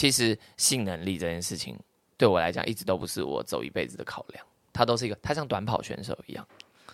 [0.00, 1.78] 其实性能力这件事情
[2.16, 4.42] 对我来讲一直都不是我走一辈子的考量，
[4.72, 6.48] 它都是一个，它像短跑选手一样。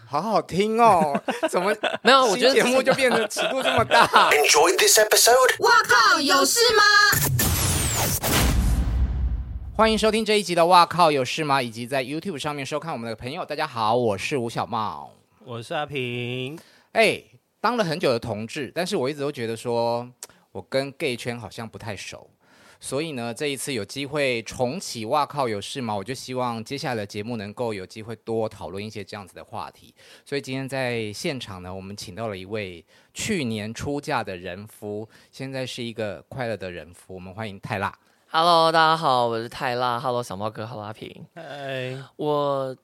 [0.09, 1.17] 好好听哦，
[1.49, 1.73] 怎么
[2.03, 2.27] 没有？
[2.27, 4.09] 我觉得节目就变得尺度这么大。
[4.33, 5.63] Enjoy this episode。
[5.63, 6.83] 哇靠，有事吗？
[9.77, 15.13] 欢迎收听这一集的《哇靠有事吗》，以及在 YouTube 上面收看我们的朋友，大家好，我是吴小茂，
[15.45, 16.59] 我是阿平。
[16.91, 17.23] 哎，
[17.61, 20.11] 当了很久的同志，但是我一直都觉得说
[20.51, 22.29] 我跟 gay 圈好像不太熟。
[22.79, 25.95] 所以呢，这一次有机会重启，哇靠，有事吗？
[25.95, 29.95] 我就希望接下来的节目能够有机会多讨论一些这样子的话题。
[30.25, 37.15] 所以今天在现场呢，我们请到了一位去年出嫁的人夫，现在是一个快乐的人夫。
[37.15, 37.99] 我们欢迎泰辣。
[38.29, 39.99] Hello，大家好，我是泰辣。
[39.99, 41.25] Hello，小猫哥，Hello，阿平。
[41.35, 42.77] 嗨，我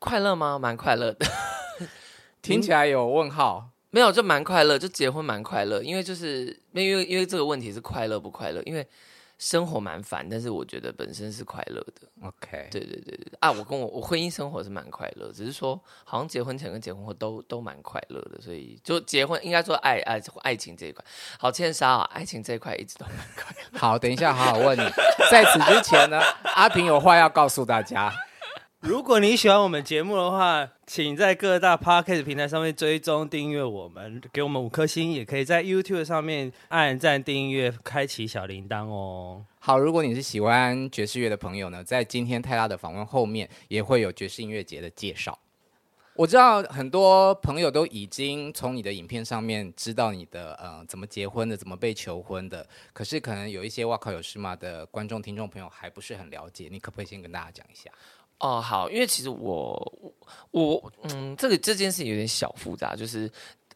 [0.00, 0.58] 快乐吗？
[0.58, 1.26] 蛮快乐的。
[2.42, 3.70] 听起来有问号？
[3.90, 5.82] 没有，就蛮快乐，就结婚蛮快乐。
[5.82, 8.60] 因为就是因为因为这个问题是快乐不快乐？
[8.64, 8.86] 因为
[9.38, 12.08] 生活蛮烦，但是我觉得本身是快乐的。
[12.22, 21.04] OK，对对对对啊，我跟我我婚姻生活是蛮快乐，只是说好像结婚前跟结婚后都都蛮快乐的，所以就结婚应该说爱爱爱情这一块，
[21.38, 23.76] 好欠杀啊，爱情这一块一直都蛮快乐。
[23.78, 24.82] 好，等一下好好问你，
[25.30, 26.20] 在此之前呢，
[26.54, 28.12] 阿平有话要告诉大家。
[28.80, 39.44] 如果你喜欢我们节目的话，请在各大 Podcast 平台上面追踪订阅我们，给我们五颗星，也可以在 YouTube 上面按赞订阅，开启小铃铛哦。
[39.58, 45.36] 好，如果你是喜欢爵士乐的朋友呢，在今天泰拉的访问后面也会有爵士音乐节的介绍。
[46.14, 57.90] 我知道很多朋友都已经从你的影片上面知道你的呃怎么结婚的，怎么被求婚的，可是可能有一些哇靠有事吗的观众听众朋友还不是很了解，你可不可以先跟大家讲一下？
[58.38, 60.12] 哦，好，因为其实我
[60.50, 63.30] 我嗯，这个这件事情有点小复杂，就是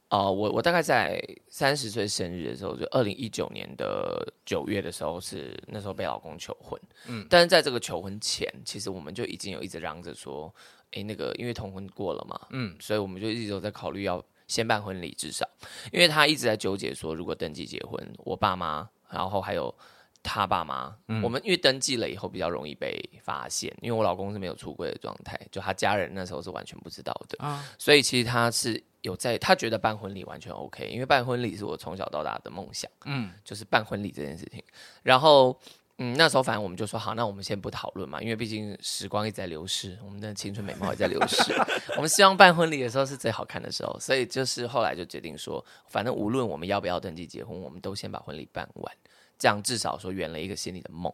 [0.09, 10.55] 呃，我我大概在三十岁生日的时候，就二零一九年的九月的时候，是那时候被老公求婚，嗯，但是在这个求婚前，其实我们就已经有一直嚷着说，
[10.93, 15.49] 哎，那个因为同婚过了嘛，嗯，所以我们就一直都在考虑要先办婚礼，至少，
[15.91, 19.75] 因为他一直在纠结说，如果登记结婚，我爸妈，然后还有。
[20.23, 34.63] 他爸妈，嗯、我们因为登记了以后比较容易被发现，因为我老公是没有出柜的状态，就他家人那时候是完全不知道的，啊、所以其实他是有在，他觉得办婚礼完全 OK，因为办婚礼是我从小到大的梦想，嗯，就是办婚礼这件事情。
[35.03, 35.59] 然后，
[35.97, 41.55] 嗯，那时候反正我们就说好，那我们先不讨论嘛，因为毕竟时光一直在流逝，我们的青春美貌也在流逝，
[41.97, 48.95] 我们希望办婚礼的时候是最好看的时候，所以就是后来就决定说，反正无论我们要不要登记结婚，我们都先把婚礼办完。
[49.41, 51.11] 这样至少说圆了一个心里的梦，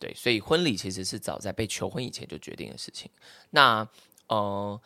[0.00, 3.08] 对，所以婚礼其实是早在被求婚以前就决定的事情。
[3.50, 3.88] 那
[4.26, 4.80] 呃，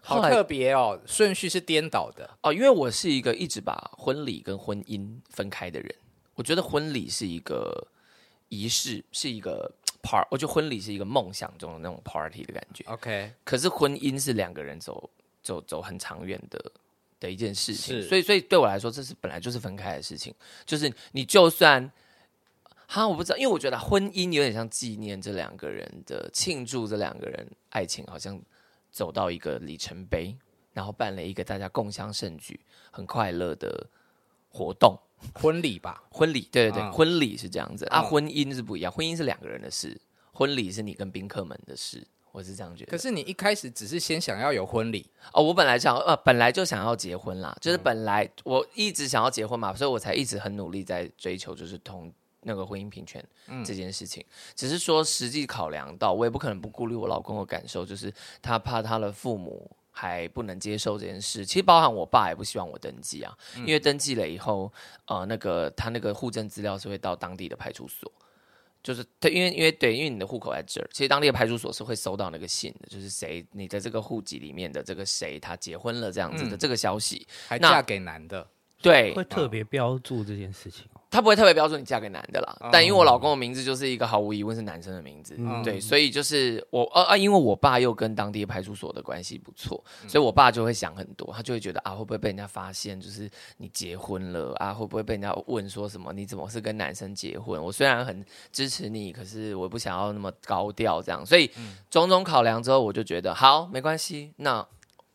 [0.00, 5.94] 好特别哦，顺序是颠倒的哦，因为我是一个一直把婚礼跟婚姻分开的人，
[6.34, 7.88] 我觉得婚礼是一个
[8.48, 9.70] 仪式，是一个
[10.02, 12.82] part，我觉得婚礼是一个梦想中的那种 party 的感觉。
[12.86, 15.10] OK，可是婚姻是两个人走
[15.42, 16.72] 走走很长远的。
[17.20, 20.34] 的一件事情，所以所以对我来说，这是本来就是分开的事情。
[20.64, 21.90] 就是你就算，
[22.86, 28.40] 哈，我不知道，因为我觉得婚姻有点像纪念这两个人的庆祝，这两个人爱情好像
[28.90, 30.36] 走到一个里程碑，
[30.72, 32.58] 然后办了一个大家共襄盛举、
[32.90, 33.88] 很快乐的
[34.48, 34.96] 活动，
[35.34, 36.02] 婚礼吧？
[36.10, 38.00] 婚礼，对对对，嗯、婚礼是这样子啊。
[38.00, 40.00] 婚姻是不一样，婚姻是两个人的事，
[40.32, 42.06] 婚礼是你跟宾客们的事。
[42.38, 42.90] 我是这样觉得。
[42.90, 52.12] 可是你一开始只是先想要有婚礼哦，我本来想呃，本来就想要结婚啦，就是本来我一直想要结婚嘛，所以我才一直很努力在追求，就是同
[52.42, 53.22] 那个婚姻平权
[53.64, 54.24] 这件事情。
[54.28, 61.44] 嗯、只是说实际考量到，我也不可能不顾虑我老公的感受，就是他怕他的父母还不能接受这件事。
[61.44, 64.72] 其实包含我爸也不希望我登记啊，因为登记了以后，
[65.06, 68.10] 呃，那个他那个户政资料是会到当地的派出所。
[68.88, 78.48] 就是对，因为因为对，因为你的户口在这儿，其实当地的派出所是会收到那个信的，就是谁你的这个户籍里面的这个谁他结婚了这样子的这个消息，还嫁给男的，
[78.80, 80.86] 对，会特别标注这件事情。
[81.10, 97.62] 他不会特别标注你嫁给男的啦，哦、但因为我老公的名字就是一个毫无疑问是男生的名字，嗯、对，所以就是我呃啊，因为我爸又跟当地的派出所的关系不错，所以我爸就会想很多，他就会觉得啊，会不会被人家发现，就是你结婚了啊，会不会被人家问说什么你怎么是跟男生结婚？
[97.62, 101.50] 我虽然很支持你，可是我不想要那么高调这样，所以
[101.90, 104.66] 种种考量之后，我就觉得好，没关系，那。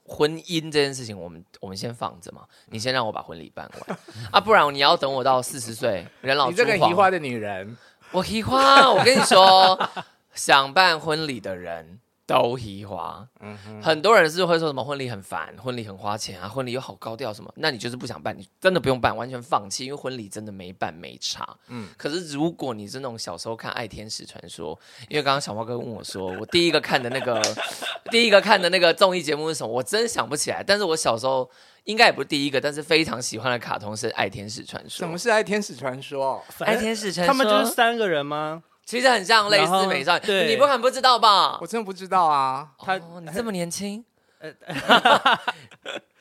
[0.06, 2.44] 婚姻这件事情，我们我们先放着嘛。
[2.68, 3.98] 你先让我把婚礼办完
[4.32, 6.68] 啊，不然你要等我到四十岁人老珠黄。
[6.68, 7.78] 你这个移花的女人，
[8.12, 9.90] 我移花，我跟你说，
[10.34, 13.28] 想办婚礼的人都喜花。
[13.42, 21.48] 嗯哼，很多人是会说什么婚礼很烦，婚礼很花钱啊，婚礼又好高调什么，那你就是不想办，你真的不用办，完全放弃，因为婚礼真的没办没差。
[21.68, 24.76] 嗯，可是如果你是那种小时候看《爱天使传说》，
[25.10, 27.42] 因为刚刚小猫哥问我说，我第一个看的那个
[28.12, 30.64] 第一个看的那个综艺节目是什么，我真想不起来。
[30.64, 31.50] 但是我小时候
[31.84, 34.96] 应该也不是第一个，但是非常喜欢的卡通是《爱天使传说》。
[34.98, 36.42] 什么是《爱天使传说》？
[36.64, 38.64] 爱天使传说，他们就是三个人吗？
[38.86, 41.58] 其实很像类似美少女，对，你不可能不知道吧？
[41.62, 42.68] 我真的不知道啊。
[42.78, 44.04] 他、哦、你这么年轻，
[44.40, 44.52] 呃，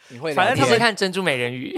[0.08, 1.76] 你会反正他们看珍珠美人鱼，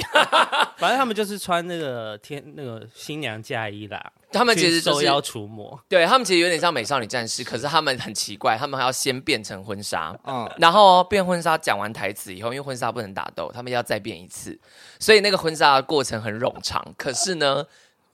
[0.77, 4.13] 反正他们就是穿那个天那个新娘嫁衣啦。
[4.31, 14.59] 他们其实就是妖除魔，对他们其实有点像美少女战士，可是他们很奇怪，他们还要先变成婚纱，嗯，然后变婚纱讲完台词以后，因为婚纱不能打斗，他们要再变一次，
[14.99, 16.85] 所以那个婚纱的过程很冗长。
[16.99, 17.65] 可是呢。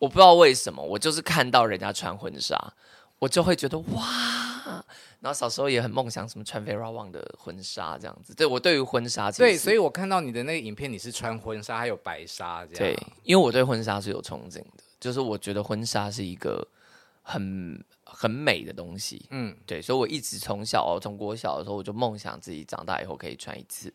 [0.00, 2.56] 我不知道为什么，我就是看到人家穿婚纱，
[3.18, 4.84] 我就会觉得哇。
[5.20, 8.34] 然后小时候也很梦想什么穿 Vera Wang 的婚纱这样子。
[8.34, 12.96] 对，我对于婚纱，对，所以我看到你的那个影片，你是穿婚纱还有白纱这样。
[12.96, 16.66] 对，因为我对婚纱是有憧憬的，就是我觉得婚纱是一个
[17.20, 19.26] 很很美的东西。
[19.28, 23.92] 嗯，对，所以我一直从小从国小的时候，我就梦想自己长大以后可以穿一次，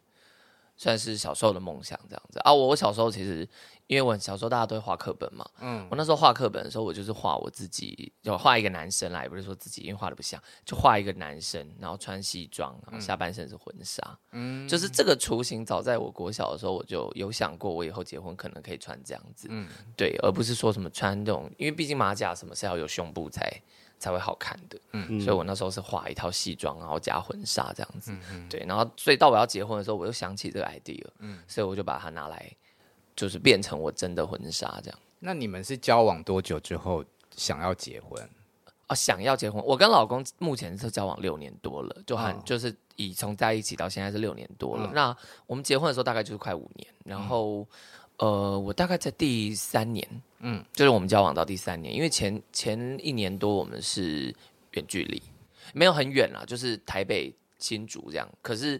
[0.78, 2.54] 算是小时候的梦想这样子啊。
[2.54, 3.48] 我我小时候其实。
[3.88, 14.02] 因为我小时候大家都会画课本嘛，嗯，我那时候画课本的时候，我就是画我自己，就画一个男生啦，也不是说自己，因为画的不像，就画一个男生，然后穿西装，然后下半身是婚纱，
[14.32, 23.62] 嗯，就是这个雏形，早在我国小的时候，我就有想过，我以后结婚可能可以穿这样子，嗯，对，而不是说什么穿这种，因为毕竟马甲什么是要有胸部才
[24.00, 32.52] 才会好看的，嗯，所以我那时候是画一套西装，然后加婚纱这样子，嗯嗯，对，然后所以到我要结婚的时候，我又想起这个 idea，嗯，所以我就把它拿来。
[33.16, 35.00] 就是变成我真的婚纱这样。
[35.20, 37.04] 那你们是交往多久之后
[37.36, 38.22] 想要结婚？
[38.88, 39.64] 哦，想要结婚。
[39.66, 44.88] 我跟老公目前是交往六年多了，就很、哦、就是以从在一起到现在是六年多了。
[44.88, 45.18] 嗯、那
[45.48, 47.68] 我们结婚的时候大概就是快五年，然后、
[48.18, 50.08] 嗯、呃，我大概在第三年，
[50.40, 54.36] 嗯，就是我们交往到第三年，因为前前一年多我们是
[54.74, 55.20] 远距离，
[55.74, 58.80] 没有很远啦，就是台北新竹这样，可是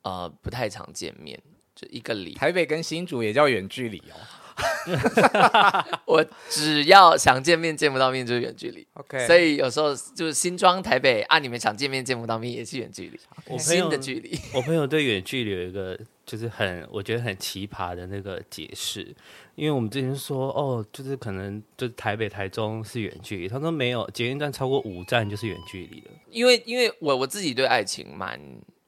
[0.00, 1.38] 呃不太常见面。
[1.82, 4.14] 就一个里，台北跟新竹也叫远距离哦。
[6.04, 8.86] 我只要想见面见不到面就是远距离。
[8.92, 13.18] OK，所以有时候就是新庄台北啊，你们想见面见不到面也是远距离。
[13.46, 19.14] 我新的距离， 我朋友对远距离有一个就是很我觉得很奇葩的那个解释，
[19.54, 26.10] 因为我们之前说哦，就是可能就是台北台中是远距离，他说没有，捷运站超过五站就是远距离了。
[26.30, 28.38] 因为因为我我自己对爱情蛮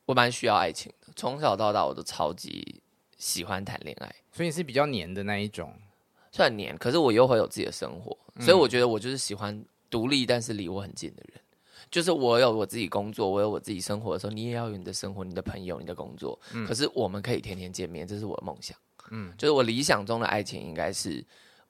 [0.04, 1.12] 我蛮需要爱情的。
[1.16, 2.82] 从小到大，我都超级
[3.24, 5.72] 喜欢谈恋爱，所以你是比较黏的那一种，
[6.30, 6.76] 算黏。
[6.76, 11.40] 可是我又会有自己的生活，所以我觉得我就是喜欢独立，但是离我很近的人。
[11.90, 16.38] 就是我有我自己工作，我有我自己生活的时候，你也要有你的生活、你的朋友、你的工作。
[16.66, 18.76] 可是我们可以天天见面，这是我的梦想。
[19.10, 21.24] 嗯，就是我理想中的爱情，应该是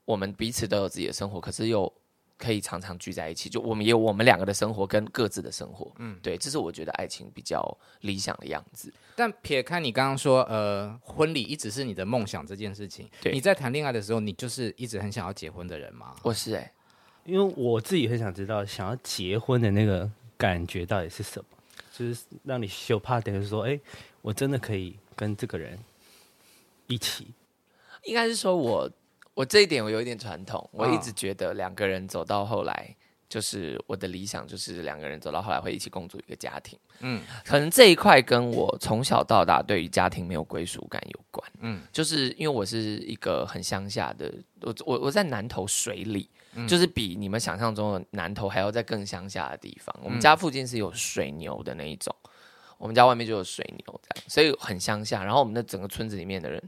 [0.04, 1.92] 我们彼此都有自己的生活，可是又。
[2.36, 7.64] 可以常常聚在一起，就我们也有我们两个的生活跟各自的生活，嗯，对，这是我觉得爱情比较
[8.00, 8.92] 理想的样子。
[9.14, 16.14] 但撇开你刚刚说，呃，婚礼一直是你的梦想这件事情，对，你在谈恋爱的时候，你就是一直很想要结婚的人吗？
[16.22, 16.72] 我是哎、欸，
[17.24, 21.46] 因为我自己很想知道，想要结婚的那个感觉到底是什么，
[21.92, 23.78] 就是让你羞怕等于说，哎，
[24.22, 25.78] 我真的可以跟这个人
[26.88, 27.28] 一起，
[28.02, 28.90] 应该是说我。
[29.34, 32.94] 我这一点我有一点传统，我一直觉得两个人走到后来，
[33.28, 36.78] 就是我的理想，就是两个人走到后来会一起共组一个家庭。
[37.00, 41.52] 嗯，可能这一块跟我从小到大对于家庭没有归属感有关。
[41.60, 46.30] 嗯，就是因为我是一个很乡下的，我我我在南投水里，
[46.68, 49.92] 就是比你们想象中的南头还要在更乡下的地方。
[50.00, 52.14] 我们家附近是有水牛的那一种，
[52.78, 55.24] 我们家外面就有水牛这样，所以很乡下。
[55.24, 56.62] 然后我们的整个村子里面的人。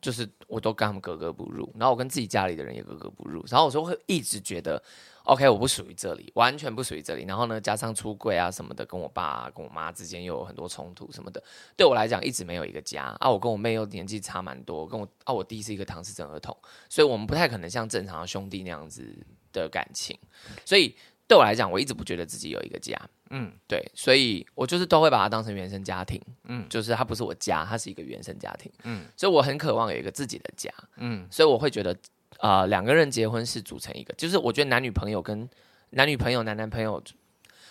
[0.00, 4.82] 就是我都跟他们格格不入，然后我跟自己家里的人也格格不入，然后我就会一直觉得
[5.24, 7.24] ，OK，我不属于这里，完全不属于这里。
[7.24, 11.42] 然后呢，加上出柜啊什么的，跟我爸、跟我妈之间又有很多冲突什么的，
[11.76, 13.30] 对我来讲一直没有一个家啊。
[13.30, 16.56] 我跟我妹又年纪差蛮多，跟我啊，我弟是一个唐氏症儿童，
[16.88, 19.14] 所以我们不太可能像正常的兄弟那样子
[19.52, 20.18] 的感情，
[20.64, 20.96] 所以。
[21.30, 23.00] 对我来讲，我一直不觉得自己有一个家，
[23.30, 31.92] 嗯，对，所以我就是都会把它当成原生家庭，嗯，就是它不是我家，它是一个原生家庭，嗯，所以我很渴望有一个自己的家，嗯，所以我会觉得，
[32.38, 35.48] 啊、呃，两个人结婚是组成一个，就是我觉得男女朋友跟
[35.90, 37.02] 男女朋友、男男朋友，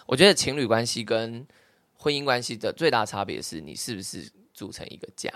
[0.05, 1.45] 我觉得情侣关系跟
[1.93, 5.29] 婚姻关系的最大差别是你是不是组成一个家，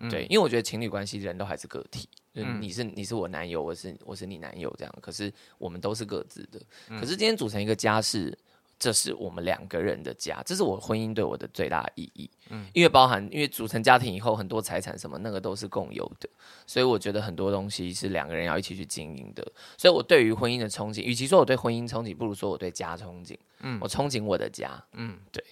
[0.00, 2.08] 嗯、对，因为我觉得情侣关系人都还是个体。
[2.38, 4.94] 嗯、你是你是我男友，我是我是你男友，这样。
[5.00, 6.60] 可是我们都是各自的。
[6.90, 8.36] 嗯、可是今天组成一个家是
[8.78, 12.30] 这是我们两个人的家，这是我婚姻对我的最大的意义。
[12.50, 16.28] 嗯，因为包含因为组成家庭以后，很多财产什么那个都是共有的，
[16.66, 19.46] 所以我觉得很多东西是两个人要一起去经营的。
[19.78, 23.36] 所以我对于婚姻的憧憬，与其说我对婚姻憧憬，不如说我对家憧憬。
[23.60, 24.84] 嗯，我憧憬我的家。
[24.92, 25.42] 嗯，对。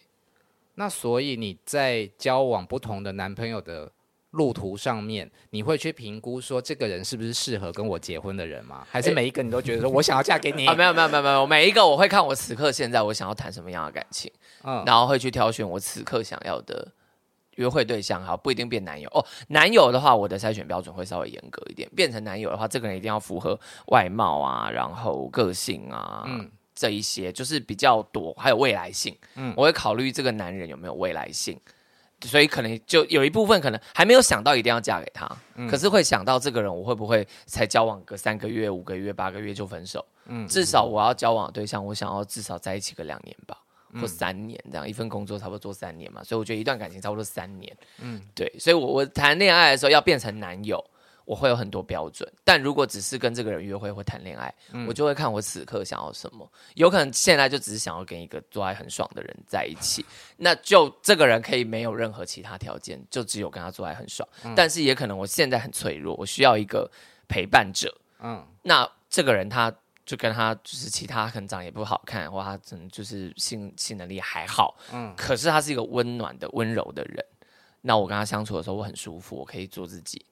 [0.75, 3.91] 那所以你在交往不同的男朋友的
[4.35, 8.87] 路途上面，你会去评估说这个人是不是适合跟我结婚的人吗？
[8.91, 10.67] 还是每一个你都觉得说我想要嫁给你？
[10.67, 14.31] 啊，没有没有没有没有，每一个我会看我此刻现在我想要谈什么样的感情，
[14.63, 16.93] 嗯，然后会去挑选我此刻想要的
[17.57, 19.25] 约会对象，哈，不一定变男友哦。
[19.49, 21.89] 男友的话，我的筛选标准会稍微严格一点。
[21.95, 29.17] 变成男友的话，这个人一定要符合外貌啊，然后个性啊，嗯，这一些就是比较多，还有未来性。
[29.37, 31.57] 嗯，我会考虑这个男人有没有未来性。
[32.29, 40.05] 所以可能就有一部分可能还没有想到一定要嫁给他，嗯、可是会想到这个人我会不会才交往个三个月、五个月、八个月就分手？
[40.27, 43.59] 嗯，至少我要交往的对象，我想要至少在一起个两年吧，
[43.93, 47.77] 嗯、或三年这样，一份工作差不多做三年嘛，所以我觉得一段感情差不多三年。
[48.01, 50.83] 嗯，对，所以我我谈恋爱的时候要变成男友。
[51.25, 56.51] 我会有很多标准，但如果只是跟这个人约会或谈恋爱，嗯、我就会看我此刻想要什么。
[56.75, 60.05] 有可能现在就只是想要跟一个做爱很爽的人在一起，
[60.37, 64.29] 那就这个人可以没有任何其他条件，就只有跟他做爱很爽。
[64.45, 66.91] 嗯、但是也可能我现在很脆弱，我需要一个
[67.27, 67.97] 陪伴者。
[68.21, 74.77] 嗯，那这个人他就跟他就是其他可能长也不好看，或他可能就是性性能力还好。
[74.93, 77.25] 嗯，可是他是一个温暖的温柔的人，
[77.81, 80.23] 那我跟他相处的时候我很舒服，我可以做自己。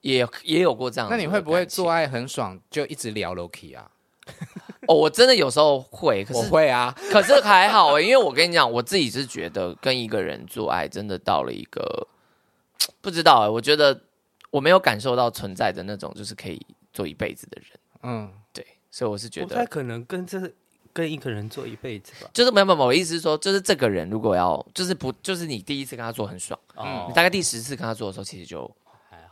[0.00, 3.90] 也也有过这样，那你会不会做爱很爽就一直聊 Loki 啊？
[4.86, 12.06] 哦，我真的有时候会，可是我会啊，可是还好欸，因为我跟你讲，我自己是觉得跟一个人做爱真的到了一个
[13.00, 13.98] 不知道欸，我觉得
[14.50, 16.60] 我没有感受到存在的那种就是可以
[16.92, 17.70] 做一辈子的人。
[18.02, 20.40] 嗯，对，所以我是觉得不太可能跟这
[20.92, 22.30] 跟一个人做一辈子吧。
[22.32, 28.70] 就是没有没有，我意思是说，就是这个人如果要就是不就是你第一次跟他做很爽，嗯，你大概第十次跟他做的时候，其实就。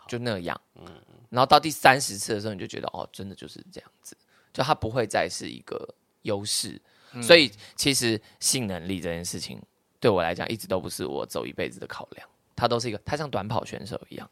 [0.06, 0.86] 就那样，嗯，
[1.30, 4.16] 然后到第三十次的时候，你就觉得哦，真的就是这样子，
[4.52, 5.88] 就它不会再是一个
[6.22, 6.80] 优势，
[7.12, 9.60] 嗯、所以其实性能力这件事情
[10.00, 14.30] 对我来讲一直都不是我走一辈子的考量，它都是一个，它像短跑选手一样，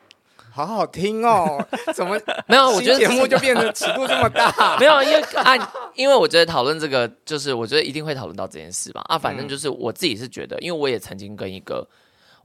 [0.51, 2.71] 好好听哦， 怎么没有？
[2.71, 11.87] 我觉得节目就变得尺度这么大， 没有，因为啊，因为我觉得讨论这个，就是我觉得一定会讨论到这件事吧，啊，反正就是我自己是觉得，因为我也曾经跟一个，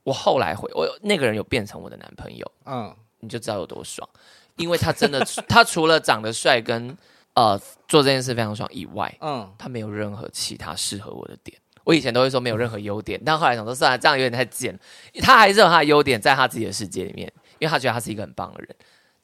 [0.04, 2.96] 我后来会，我那个人有变成我的男朋友，嗯。
[3.20, 4.08] 你就知道有多爽，
[4.56, 6.98] 因为他真的，他除了长得帅跟
[7.34, 11.58] 呃做这件事非常爽以外，嗯，他没有任何其他适合我的点。
[11.84, 14.78] 我以前都会说没有任何优点，但后来想说算了，这样有点太贱。
[15.22, 18.76] 他还是有他的优点，在他自己的世界里面，因为他觉得他是一个很棒的人。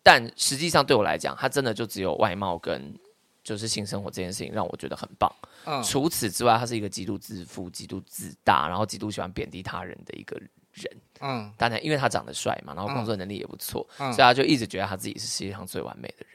[0.01, 2.93] 但实际上对我来讲，他真的就只有外貌跟
[3.43, 5.31] 就是性生活这件事情让我觉得很棒。
[5.65, 10.35] 嗯，除此之外，他是一个极度自负、极度自大，然后极度喜欢贬低他人的一个
[10.73, 10.91] 人。
[11.25, 16.27] 人，嗯，当然，因为他长得帅嘛，然后工作能力也不错，嗯、所以他就一直觉得他自己是世界上最完美的人。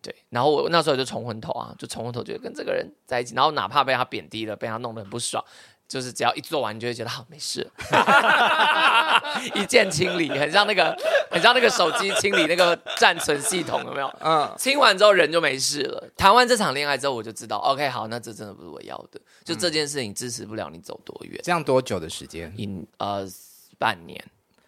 [0.00, 5.44] 对，然后我那时候就冲昏头啊，就冲昏头，觉得跟这个人在一起，然后哪怕被他贬低了，被他弄得很不爽，
[5.86, 7.70] 就是只要一做完，你就会觉得好没事，
[9.54, 10.92] 一键清理，很像那个，
[11.30, 14.12] 很像那个手机清理那个暂存系统，有没有？
[14.18, 16.10] 嗯，清完之后人就没事了。
[16.16, 21.40] 谈完这场恋爱之后，我就知道，OK，好，那这真的不是我要的，就这件事情支持不了你走多远。
[21.44, 22.52] 这样多久的时间？
[22.56, 23.24] 因呃。
[23.82, 24.24] 半年，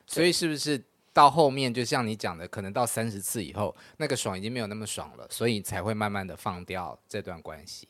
[0.09, 7.87] 所以是不是到后面就像你讲的，可能到三十次以后，那个爽已经没有那么爽了，所以才会慢慢的放掉这段关系。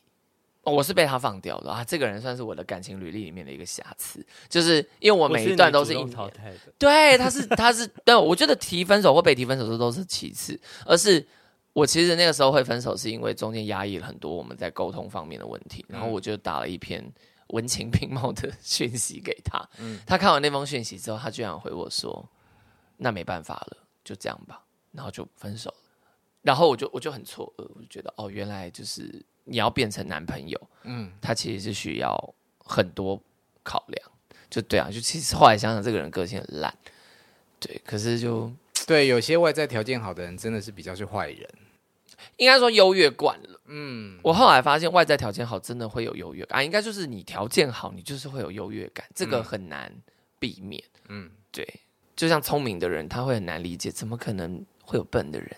[0.61, 6.59] 哦，我是被他放掉的啊，这个人算是我的感情履历里面的一个瑕疵，就是因为我每一段都是一淘汰的。
[6.77, 11.25] 对，他是 他是，但我觉得提分手或被提分手这都是其次，而是
[11.73, 17.03] 我其实那个时候会分手，是因为中间压抑了很多我们在沟通方面的问题，然后我就打了一篇。
[17.47, 22.27] 文情并茂的讯息给他，嗯，他看完那封讯息之后，他居然回我说
[22.97, 25.77] ：“那没办法了，就这样吧。”然后就分手了。
[26.41, 33.21] 然后我就我就很错愕，我就觉得哦，原来就是你要变成男朋友，嗯，他其实是需要很多
[33.63, 34.11] 考量。
[34.49, 36.73] 就对啊，就其实后来想想，这个人个性很烂，
[37.59, 38.51] 对，可是就
[38.87, 41.49] 对有些外在条件好的人，真的是比较是坏人。
[42.37, 49.91] 应该说优越惯了，嗯，我后来发现外在条件好真的会有优越感，啊，应该就是你条件好，你就是会有优越感，这个很难
[50.39, 51.67] 避免，嗯，对，
[52.15, 55.55] 就像聪明的人，他会很难理解，怎么可能会有笨的人，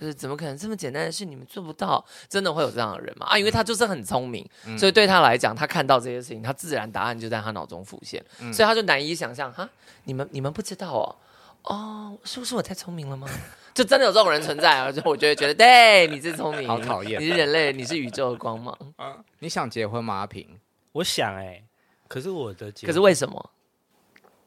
[0.00, 3.26] 就是怎么可能这么简单的事你们做不到，真的会有这样的人吗？
[3.26, 9.68] 啊，因为他就是很聪明，嗯，所以对他来讲，他看到这些事情，他自然答案就在他脑中浮现，嗯，所以他就难以想象，哈，
[10.04, 11.16] 你们你们不知道哦。
[11.66, 13.28] 哦，是不是我太聪明了吗？
[13.74, 14.90] 就真的有这种人存在啊！
[14.90, 18.76] 就我就会觉得，对，你最聪明，好讨厌，你是人类，你是宇宙的光芒。
[18.96, 20.14] 啊你想结婚吗？
[20.14, 20.58] 阿平，
[20.92, 21.64] 我想哎、欸，
[22.08, 23.50] 可是我的结，可是为什么？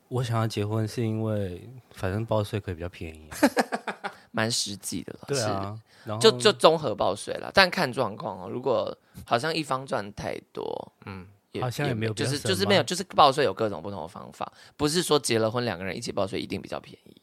[0.07, 3.37] 我想要结婚是因为反正报税可以比较便宜、啊，
[4.31, 5.19] 蛮实际的了。
[5.27, 8.49] 对啊，然后就就综合报税了，但看状况哦。
[8.49, 8.97] 如果
[9.27, 17.21] 好像一方赚太多，嗯，也好像也没有，就是就是没有，就是报税有各种不同的方法，不是说结了婚两个人一起报税一定比较便宜。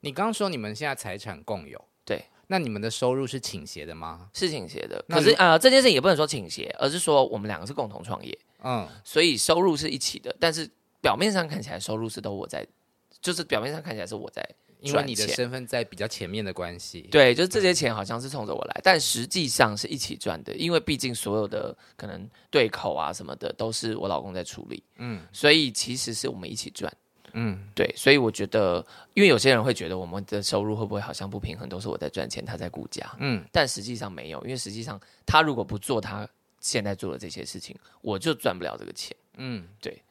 [0.00, 4.30] 你刚刚说你们现在财产共有，对，那你们的收入是倾斜的吗？
[4.34, 10.70] 是倾斜的，可是呃，这件事情也不能说倾斜，而是说我们两个是共同创业，嗯，所以收入是一起的，但是。
[11.00, 12.66] 表面上看起来收入是都我在，
[13.20, 14.44] 就是表面上看起来是我在，
[14.80, 17.02] 因为你的身份在比较前面的关系。
[17.10, 26.92] 对，就是这些钱好像是冲着我来，嗯、但实际上是一起赚的，因为毕竟所有的可能对口啊什么的都是我老公在处理，嗯，所以其实是我们一起赚，
[27.32, 36.28] 嗯，对，所以我觉得，因为有些人会觉得我们的收入会不会好像不平衡，都是我在赚钱，他在顾家，嗯，但实际上没有，因为实际上他如果不做他
[36.60, 40.02] 现在做的这些事情，我就赚不了这个钱，嗯，对。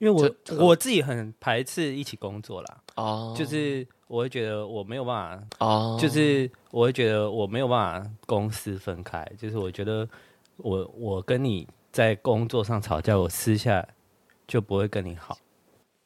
[0.00, 10.08] 因为我我自己很排斥一起工作啦，哦，就是我会觉得我没有办法，哦，就是我会觉得我没有办法公私分开，就是我觉得
[10.56, 13.86] 我我跟你在工作上吵架，我私下
[14.46, 15.36] 就不会跟你好，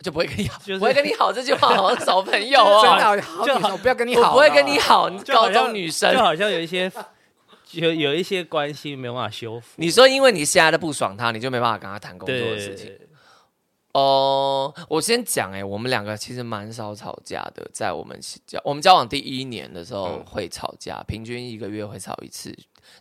[0.00, 3.16] 就不会跟你好，就是、不会跟你好这句话好像找朋友哦，
[3.46, 6.12] 就好，不要跟你好，我不会跟你好，你高中女生。
[6.12, 6.90] 就好像有一些
[7.70, 9.66] 有有一些关系没有办法修复。
[9.76, 12.92] 你说因为你现在的不爽他，你就没办法跟他谈工作的事情。
[13.92, 22.56] 哦，uh, 我先讲哎、欸，我们两个其实蛮少吵架的，在我们交我们交往第一年的时候会吵架，嗯、平均一个月会吵一次，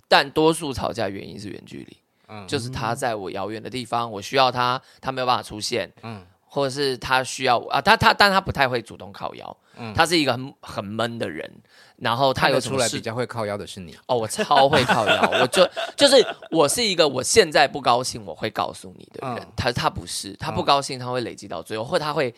[0.09, 11.49] 但多数吵架原因是远距离，嗯，就是他在我遥远的地方，我需要他，他没有办法出现，嗯，或者是他需要我啊，他他但他不太会主动靠腰，嗯，他是一个很很闷的人。
[11.95, 16.15] 然后他有出来比较会靠腰的是你哦，我超会靠腰，我就就是
[16.49, 22.33] 我是一个我现在不高兴我会告诉你的人，嗯、他他不是，他不高兴他会累积到最后，或他会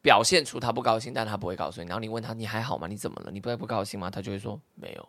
[0.00, 1.88] 表现出他不高兴，但他不会告诉你。
[1.88, 2.86] 然后你问他你还好吗？
[2.86, 3.30] 你怎么了？
[3.32, 4.08] 你不会不高兴吗？
[4.08, 5.08] 他就会说没有，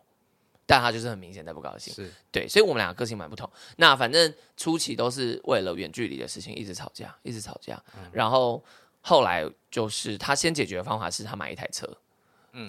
[0.65, 1.93] 但他就是很明显在不高兴。
[1.93, 3.49] 是对，所以我们两个个性蛮不同。
[3.77, 7.81] 那反正初期都是为了远距离的事情一直吵架，一直吵架。
[7.97, 8.63] 嗯、然后
[9.01, 11.89] 后来就是他先解决的方法是他买一台车。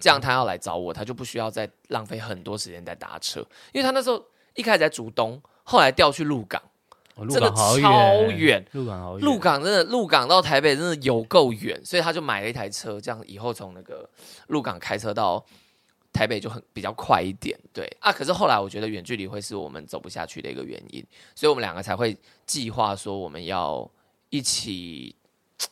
[0.01, 6.59] 这样他要来找我，他就不需要再浪费很多时间在搭车，因为他那时候一开始在竹东，后来调去鹿港，
[7.17, 7.77] 哦、真的超
[8.31, 14.09] 远，鹿港好远，鹿港真的鹿港到台北真的有够远，所以他就买了一台车，这样以后从那个
[14.47, 15.45] 鹿港开车到
[16.15, 17.59] 台北就很比较快一点。
[17.75, 23.91] 对啊，可是后来我觉得远距离会是我们走不下去的一个原因，所以我们两个才会计划说我们要
[24.31, 25.15] 一起。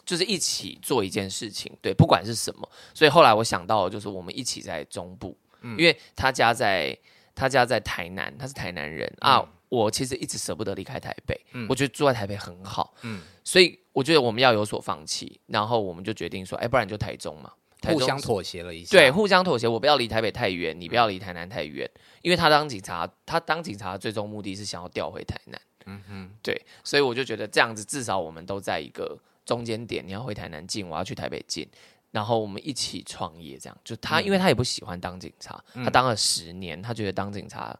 [0.07, 2.67] 就是一起做一件事情，对，不管是什么。
[2.95, 6.97] 所以后来我想到，就是我们一起在中部，嗯、因为他家在
[7.35, 9.49] 他家在台南，他是台南人、嗯、啊。
[9.69, 19.69] 我其实一直舍不得离开台北，嗯、我觉得住在台北很好，嗯，所以我觉得我们要有所放弃，然后我们就决定说，哎，不然就台中嘛，台中互相妥协了一下，对，互相妥协。
[19.69, 21.91] 我不要离台北太远，你不要离台南太远，
[22.23, 29.19] 因为他当警察，他当警察的最终目的是想要调回台南，嗯哼，对，所以我就觉得这样子，至少我们都在一个。
[29.45, 31.69] 中间点，你要回台南进，我要去台北进，
[32.13, 37.77] 然后我们一起创业，这样就他，因为他也不喜欢当警察，他当了十年，他觉得当警察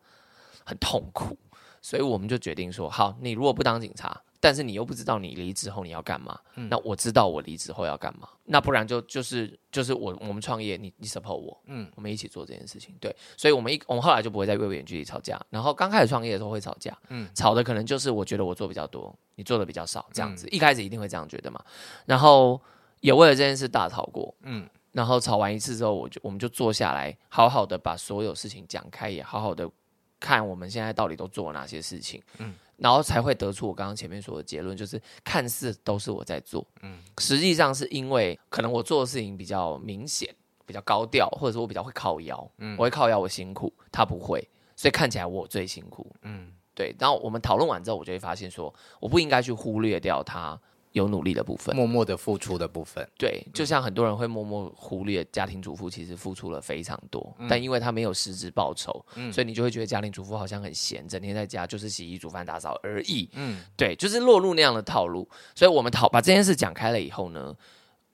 [0.65, 1.39] 很痛苦，
[1.81, 4.21] 所以我们就决定说，好，你如果不当警察。
[4.43, 21.65] 但是你又不知道你离职后你要干嘛，嗯、那我知道我离职后要干嘛，那不然就就是就是我我们创业，你你 support 我，嗯，我们一起做这件事情，对，所以我们一我们后来就不会在越远距离吵架，然后刚开始创业的时候会吵架，嗯，吵的可能就是我觉得我做比较多，你做的比较少，这样子，嗯、一开始一定会这样觉得嘛，
[22.07, 22.61] 然后
[22.99, 29.71] 也为了这件事大吵过，嗯，然后吵完一次之后，我就我们就坐下来，好好的把所有事情讲开，也好好的
[30.19, 32.53] 看我们现在到底都做了哪些事情，嗯。
[32.77, 40.35] 然后才会得出我刚刚前面说的结论，就是看似都是我在做，嗯，实际上是因为可能我做的事情比较明显、
[40.67, 46.95] 比较高调，或者说我比较会靠腰，嗯，我会靠腰，我辛苦，他不会，所以看起来我最辛苦，嗯，对。
[46.99, 50.61] 然后我们讨论完之后，我就会发现说，我不应该去忽略掉他。
[50.93, 65.29] 有努力的部分，默默的付出的部分，对，就像很多人会默默忽略家庭主妇，其实付出了非常多，嗯、但因为他没有实质报酬，嗯、所以你就会觉得家庭主妇好像很闲，整天在家就是洗衣、煮饭、打扫而已，嗯，对，就是落入那样的套路。
[65.55, 67.55] 所以我们讨把这件事讲开了以后呢，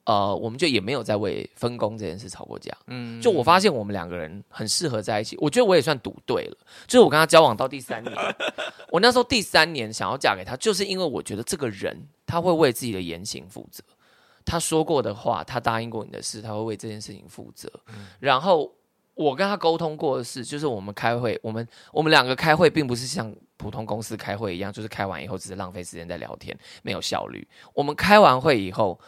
[0.08, 8.16] 呃，我们就也没有再为分工这件事吵过架，嗯，就我发现我们两个人很适合在一起，我觉得我也算赌对了，就是我跟他交往到第三年，
[8.90, 12.08] 我那时候第三年想要嫁给他，就是因为我觉得这个人。
[12.30, 13.82] 他会为自己的言行负责，
[14.44, 17.72] 他说过的话，他答应过你的事，他会为这件事情负责。
[17.86, 18.70] 嗯、然后
[19.14, 27.48] 我跟他沟通过的事，就是我们开会，我们我们两个开会，并不是像普通公司开会一样，就是开完以后只是浪费时间在聊天，没有效率。
[27.72, 29.00] 我们开完会以后，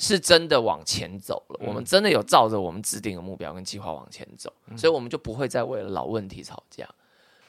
[0.00, 6.88] 是真的往前走了，我们真的有照着我们制定的目标跟计划往前走，所以我们就不会再为了老问题吵架。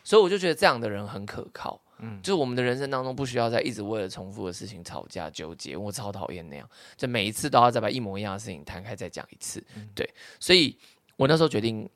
[0.03, 1.79] 所以我就觉得这样的人很可靠。
[1.99, 9.63] 嗯，就是我们的人生当中不需要再一直为了重复的事情吵架纠结，我超讨厌那样，就每一次都要再把一模一样的事情摊开再讲一次。
[9.95, 10.07] 对，
[10.39, 10.77] 所以
[11.15, 11.89] 我那时候决定。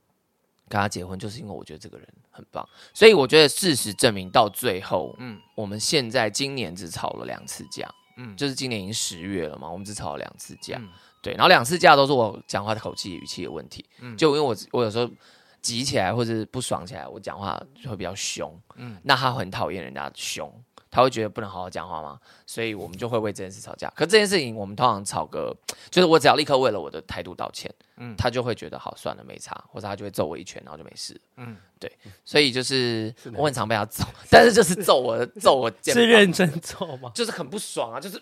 [0.68, 10.89] 跟他结婚，就是因为我觉得这个人很棒，所以我觉得事实证明到最后，嗯，我们现在今年只吵了两次架，嗯，就是今年已经十月了嘛，我们只吵了两次架，嗯、
[11.21, 15.10] 对，然后两次架都是我讲话的口气语气的问题，嗯，就因为我我有时候
[15.62, 20.51] 急起来或者不爽起来，我讲话就会比较凶，嗯，那他很讨厌人家凶。
[20.91, 22.17] 他会觉得不能好好讲话吗？
[22.45, 23.91] 所以我们就会为这件事吵架。
[23.97, 25.54] 可这件事情，我们通常吵个，
[25.89, 31.20] 就是我只要立刻为了我的态度道歉，嗯，他就会觉得好算了，没差，或者他就会揍我一拳，然后就没事。
[31.38, 31.92] 嗯，对，
[32.24, 37.12] 所以就是我很常被他揍， 但是就是揍我，揍我，是认真揍吗？
[37.14, 38.22] 就是很不爽啊，就是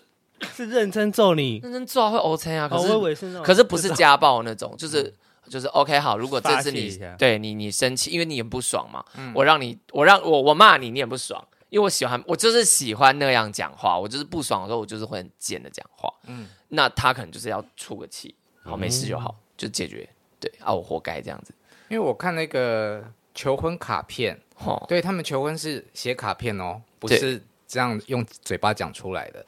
[0.54, 5.12] 是认真揍你，认真揍啊会 OK 啊，可是可是不是家暴那种，就是
[5.48, 11.42] 就是 OK 好，如果这次你对你你生气，因为你很不爽嘛，我让你我让我我骂你，你也不爽。
[11.70, 13.98] 因为我喜欢，我就是喜欢那样讲话。
[13.98, 16.08] 我就是不爽的时候，我就是会很贱的讲话。
[16.28, 18.32] 嗯，那他可能就是要出个气，
[18.62, 20.08] 好，没事就好，就解决。
[20.40, 21.54] 对啊，我活该这样子。
[21.88, 29.44] 因为我看那个求婚卡片，哦，对他们求婚是写卡片哦，不是这样用嘴巴讲出来的。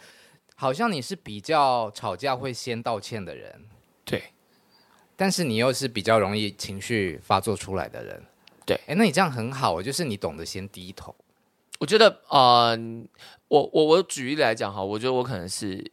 [0.55, 3.65] 好像你是比较吵架会先道歉的人，
[4.05, 4.23] 对。
[5.19, 8.23] 但是你又是比较容易情绪发作出来的人，
[8.67, 8.79] 对。
[8.87, 11.15] 哎，那你这样很好，就是你懂得先低头。
[11.79, 12.79] 我觉得，呃，
[13.49, 15.91] 我我我举例来讲哈，我觉得我可能是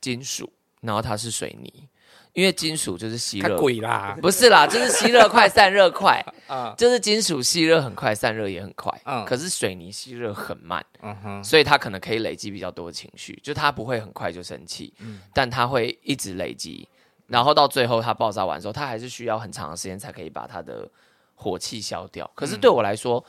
[0.00, 1.88] 金属，然后它是水泥，
[2.34, 16.88] 因为金属就是吸热，鬼啦，不是啦，就是吸热快，散热快， 啊，就是金属吸热很快，散热也很快，嗯，可是水泥吸热很慢，嗯哼，所以它可能可以累积比较多的情绪，就它不会很快就生气，嗯，但它会一直累积，
[17.28, 20.88] 然后到最后它爆炸完之后，它还是需要很长的时间才可以把它的
[21.34, 23.24] 火气消掉，可是对我来说。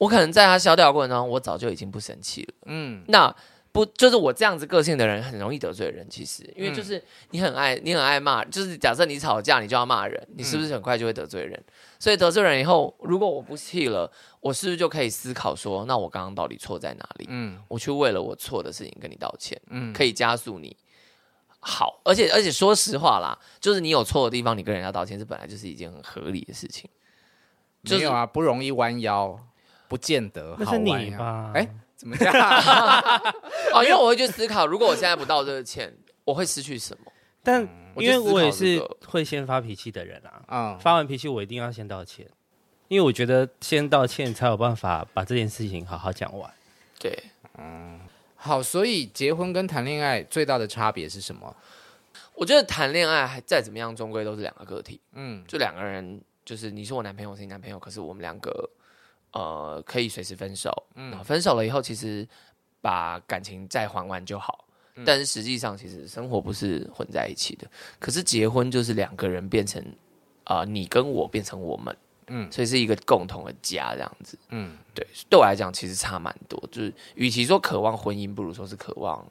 [0.00, 2.54] 我可能在它消掉的过程中，我早就已经不生气了。
[2.64, 3.36] 嗯，那
[3.72, 6.04] 不就是我这样子个性的人很容易得罪人？
[6.10, 11.52] 其实，因为就是你很爱你很爱骂，就是假设你吵架，你就要骂人，你是不是很快就会得罪人？
[11.54, 17.26] 嗯、所以得罪人以后，如果我不气了，我是不是就可以思考说，那我刚刚到底错在哪里？
[17.28, 20.76] 嗯，我去为了我错的事情跟你道歉，嗯，可以加速你
[21.60, 22.00] 好。
[22.04, 26.90] 而且而且说实话啦，就是你有错的地方，你跟人家道歉，这本来就是一件很合理的事情。
[27.84, 29.38] 就是、没有啊，不容易弯腰。
[29.88, 31.50] 不见得那是你吧？
[31.52, 31.68] 哎，
[32.00, 32.32] 怎么样？
[33.74, 37.12] 哦，因为我会去思考，如果我现在不道这个歉，我会失去什么？
[37.42, 37.60] 但
[37.96, 42.26] 因为我也是会先发脾气的人啊，嗯，发完脾气我一定要先道歉，
[42.88, 46.50] 因为我觉得先道歉才有办法把这件事情好好讲完。
[46.98, 47.14] 对，
[47.58, 48.00] 嗯，
[48.34, 51.54] 好，所以结婚跟谈恋爱最大的差别是什么？
[52.34, 54.98] 我觉得谈恋爱还再怎么样，终归都是两个个体。
[55.12, 58.70] 嗯，就两个人，就是你是我男朋友，我是你男朋友，可是我们两个。
[59.32, 60.70] 呃，可以随时分手。
[60.94, 62.26] 嗯，分手了以后，其实
[62.80, 64.64] 把感情再还完就好。
[64.96, 67.70] 嗯，但是实际上，其实生活不是混在一起的。
[67.98, 69.82] 可是结婚就是两个人变成
[70.44, 71.96] 啊，呃，你跟我变成我们。
[72.32, 74.38] 嗯，所以是一个共同的家这样子。
[74.50, 76.62] 嗯，对，对我来讲其实差蛮多。
[76.70, 79.26] 就是与其说渴望婚姻，不如说是渴望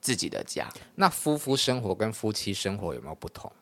[0.00, 0.68] 自己的家。
[0.96, 3.52] 那夫妇生活跟夫妻生活有没有不同？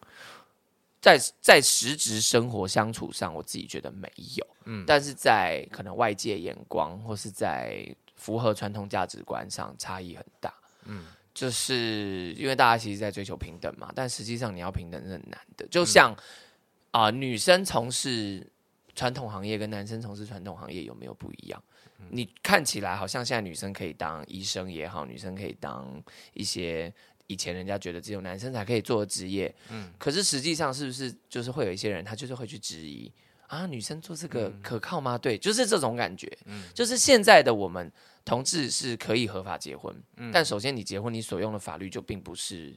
[1.03, 7.85] 在在实质生活相处上，我自己觉得没有，嗯，但是在可能外界眼光或是在
[8.15, 16.13] 符合传统价值观上差异很大，嗯，就是因为大家其实在追求平等嘛，但实际上你要平等是很难的，就像
[16.93, 18.49] 啊、嗯呃，女生从事
[18.95, 21.61] 传统行业跟男生从事传统行业有没有不一样？
[21.99, 26.01] 嗯、你看起来好像现在女生可以当医生也好，女生可以当
[26.33, 26.95] 一些。
[27.33, 33.11] 以前人家觉得只有男生才可以做的职业，嗯，可是实际上是不是就是会有一些人他就是会去质疑
[33.47, 35.17] 啊，女生做这个可靠吗？
[35.17, 37.91] 嗯、对，就是这种感觉，嗯，就是现在的我们
[38.25, 42.75] 同志是可以合法结婚，嗯，但首先你结婚你所用的法律就并不是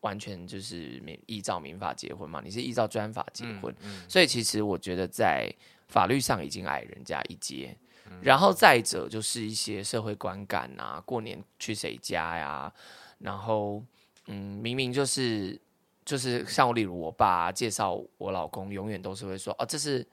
[0.00, 5.52] 完全就是民依照民法结婚嘛，你是依照专法结婚，嗯，嗯，所以其实我觉得在
[5.88, 12.72] 法律上已经矮人家一截，嗯，然后再者就是一些社会观感啊，过年去谁家呀？
[13.18, 13.82] 然后，
[14.26, 15.58] 嗯，明明就是
[16.04, 20.06] 就是像我，例如我爸介绍我老公，永远都是会说，哦，这是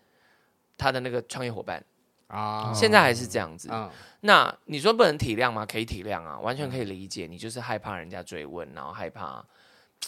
[0.78, 1.84] 他的那个创业伙伴
[2.28, 2.74] 啊。
[2.74, 3.70] 现在还是这样子。
[3.72, 3.90] 嗯，
[4.22, 5.66] 那你说不能体谅吗？
[5.66, 7.28] 可以体谅啊，完全可以理解。
[7.28, 9.46] 你就是害怕人家追问，然后害怕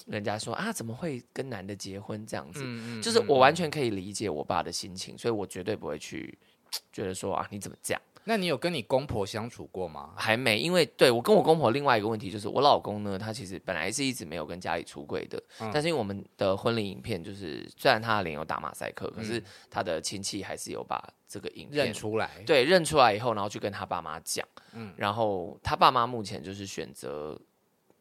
[0.08, 2.62] 人家说啊，怎么会跟男的结婚这样子？
[2.64, 6.38] 嗯嗯就是我完全可以理解我爸的心情，所以我绝对不会去
[6.92, 8.02] 觉得说啊，你怎么这样？
[8.28, 10.14] 那你有跟你公婆相处过吗？
[10.18, 15.70] 还没，因为对我跟我公婆另外一个问题就是，我老公呢，他其实本来是一直没有跟家里出柜的，嗯。
[15.72, 19.44] 但是因为我们的婚礼影片，就是虽然他的脸有打马赛克，可是嗯。
[19.70, 24.92] 他的亲戚还是有把这个影片认出来？，对，认出来以后，然后去跟他爸妈讲，嗯。
[24.98, 27.40] 然后他爸妈目前就是选择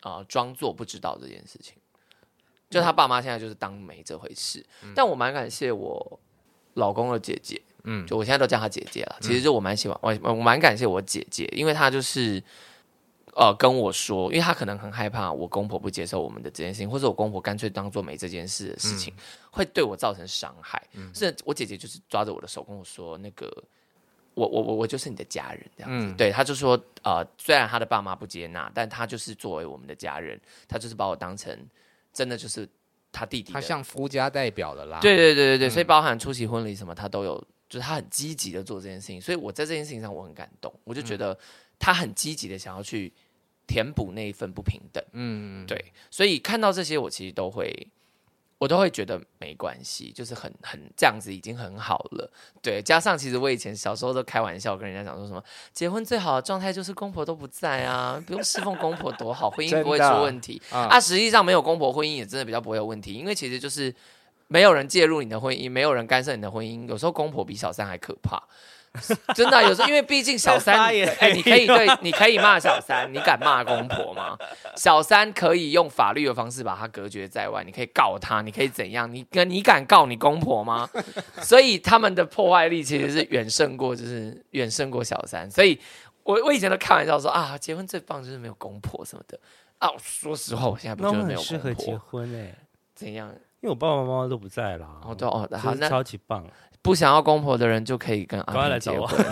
[0.01, 1.77] 啊装作不知道这件事情，
[2.71, 4.65] 就他爸妈现在就是当没这回事。
[4.95, 6.21] 但我蛮感谢我
[6.75, 9.17] 老公的姐姐，嗯，就我现在都叫她姐姐了。
[9.21, 12.43] 其实就我蛮喜欢我我蛮感谢我姐姐，因为她就是
[13.35, 19.15] 呃跟我说，因为她可能很害怕我公婆不接受我们的这件事情，或者我公婆干脆当做没这件事的事情，
[19.51, 20.83] 会对我造成伤害。
[21.15, 23.51] 是我姐姐就是抓着我的手跟我说那个。
[24.37, 31.57] 我我我我就是你的家人这样子，嗯对，他就说，呃，虽然他的爸妈不接纳，但他就是作为我们的家人，他就是把我当成
[32.13, 32.69] 真的就是
[33.13, 34.99] 他弟弟的，他像夫家代表的啦。
[34.99, 41.39] 对对对对对，嗯所以包含出席婚礼什么，他都有，就是他很积极的做这件事情，所以我在这件事情上我很感动，我就觉得
[41.79, 43.13] 他很积极的想要去
[43.67, 47.89] 填补那一份不平等，嗯，对，所以看到这些我其实都会。
[48.57, 52.33] 我都会觉得没关系，就是很很这样子已经很好了。
[52.63, 60.63] 对，加上其实我以前小时候都开玩笑跟人家讲说什么，结婚最好的状态就是公婆都不在啊，不用侍奉公婆多好，婚姻不会出问题。
[60.71, 63.95] 啊啊，实际上没有公婆，婚姻也真的比较不会有问题，因为其实就是
[64.55, 66.87] 没有人介入你的婚姻，没有人干涉你的婚姻。
[66.87, 68.41] 有时候公婆比小三还可怕，
[69.35, 70.79] 真的啊、有时候因为毕竟小三，
[71.19, 74.39] 哎、你可以对，你可以骂小三，你敢骂公婆吗？
[74.77, 79.13] 小三可以用法律的方式把他隔绝在外，你可以告他，你可以怎样？
[79.13, 80.89] 你跟你敢告你公婆吗？
[81.43, 85.51] 所以他们的破坏力其实是远胜过，就是远胜过小三。
[85.51, 85.77] 所以
[86.23, 89.37] 我我以前都开玩笑说啊，结婚最棒就是没有公婆什么的
[89.79, 89.91] 啊。
[90.01, 92.55] 说实话，我现在不觉得没有适合结婚哎，
[92.95, 93.35] 怎样？
[93.65, 95.01] 因为我爸爸妈妈都不在啦。
[95.03, 96.47] 哦，对哦，好，那超级棒。
[96.83, 99.27] 不想要公婆的人就可以跟阿明来找我结婚。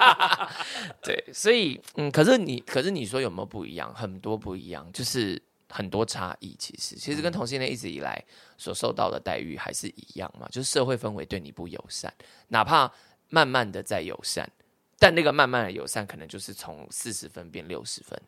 [1.04, 3.94] 对，所以嗯，可是你，可是你说有没有不一样？
[3.94, 6.56] 很多不一样，就是很多差异。
[6.58, 8.24] 其实，其实跟同性恋一直以来
[8.56, 12.10] 所受到的待遇还是一样嘛，就是社会氛围对你不友善，
[12.48, 12.90] 哪怕
[13.28, 14.50] 慢慢的在友善，
[14.98, 18.18] 但那个慢慢的友善可能就是从四十分变六十分，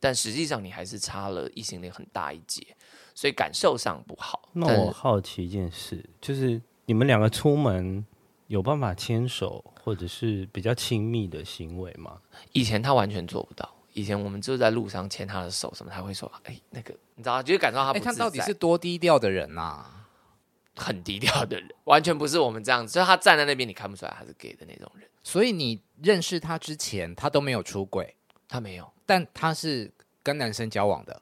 [0.00, 2.66] 但实际上你还是差了异性恋很大一截，
[3.14, 4.48] 所以感受上不好。
[4.52, 8.04] 那我好奇一件事，就是你们两个出门
[8.46, 12.20] 有办法牵手，或者是比较亲密的行为吗？
[12.52, 13.68] 以前他完全做不到。
[13.94, 18.12] 以前我们就在路上牵他的手，什么他会说：“哎、那个，你知道，就是感受他哎、不自在。
[18.12, 20.06] 他到底是多低调的人呐、啊？
[20.74, 22.94] 很低调的人，完全不是我们这样子。
[22.94, 25.06] 就他站在那边，你看不出来他是 gay 的那种人。
[25.22, 28.16] 所以你认识他之前，他都没有出轨，
[28.48, 31.20] 他没有，但他是跟男生交往的。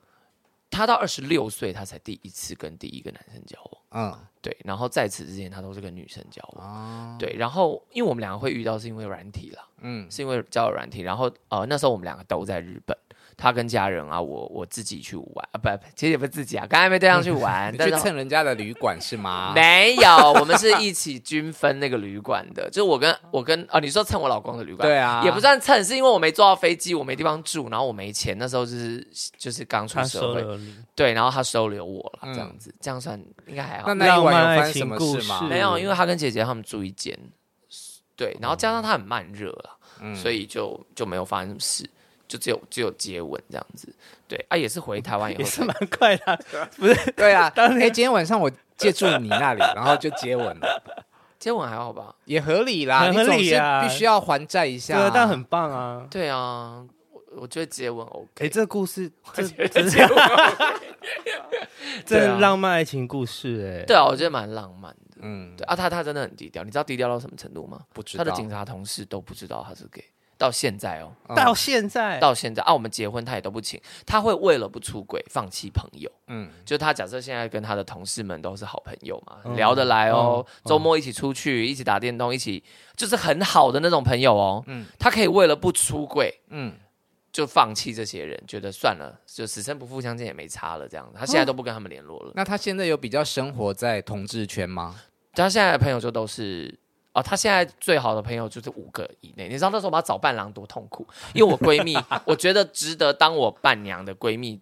[0.71, 3.83] 他到二十六岁，他才第一次跟第一个男生交往。
[3.93, 6.65] 嗯，对，然后在此之前，他都是跟女生交往。
[6.65, 11.03] 哦，对，然后因为我们两个会遇到，是因为软体啦，嗯，是因为交友软体。
[11.03, 12.97] 然后呃，那时候我们两个都在日本，
[13.41, 19.53] 他跟家人啊，我我自己去玩啊，不，其实也不是自己啊，跟暧昧对象去玩， 但是去蹭人家的旅馆是吗？
[19.57, 25.23] 没有，我们是一起均分那个旅馆的，就是我跟我跟哦，你说蹭我老公的旅馆，对啊。
[25.25, 29.07] 也不算蹭，是因为我没坐到飞机，我没地方住，然后我没钱，那时候就是
[29.39, 30.45] 就是刚出社会，
[30.95, 32.35] 对，然后他收留我了，嗯。
[32.35, 33.95] 这样子，这样算应该还好。
[33.95, 33.95] 那。
[33.95, 35.39] 那一晚有发生什么事吗？
[35.41, 35.45] 事？
[35.47, 37.19] 没有，因为他跟姐姐他们住一间，
[38.17, 40.15] 对，然后加上他很慢热了，嗯。
[40.15, 41.89] 所以就就没有发生什么事，
[42.31, 43.93] 就只有只有接吻这样子，
[44.29, 46.39] 对啊，也是回台湾以后也是才蛮快的啊。
[47.17, 50.83] 对啊，当哎、今天晚上我借住你那里，然后就接吻了，
[51.41, 52.15] 接吻还好吧？
[52.27, 56.07] 也合理啦，很合你总是理啊必须要还债一下、对啊，但很棒啊。
[56.09, 58.47] 对啊，我我觉得接吻 OK。
[58.47, 60.09] 哎，这故事， 这接这是吻
[62.07, 63.85] 这是啊浪漫爱情故事哎。
[63.85, 65.21] 对啊，我觉得蛮浪漫的。
[65.23, 67.81] 嗯，对啊，他他真的很低调，你知道低调到什么程度吗？
[67.93, 70.05] 不知道他的警察同事都不知道他是 gay，
[70.41, 76.11] 到现在哦，嗯到现在，到现在啊，我们结婚他也都不请，他会为了不出轨放弃朋友。
[76.29, 82.65] 嗯，就他假设现在跟他的同事们都是好朋友嘛，嗯聊得来哦，嗯周末一起出去，一起打电动，一起
[82.97, 84.65] 就是很好的那种朋友哦。
[84.67, 86.73] 嗯他可以为了不出轨嗯，
[87.31, 91.07] 就放弃这些人，觉得算了，就此生不复相见也没差了这样。
[91.15, 92.33] 他现在都不跟他们联络了。
[92.35, 94.97] 那他现在有比较生活在同志圈吗？
[95.35, 96.77] 他现在的朋友就都是
[97.13, 99.49] 哦，她现在最好的朋友就是五个以内。
[99.49, 104.61] 你知道那时候我要找伴郎多痛苦，因为我闺蜜，我觉得值得当我伴娘的闺蜜，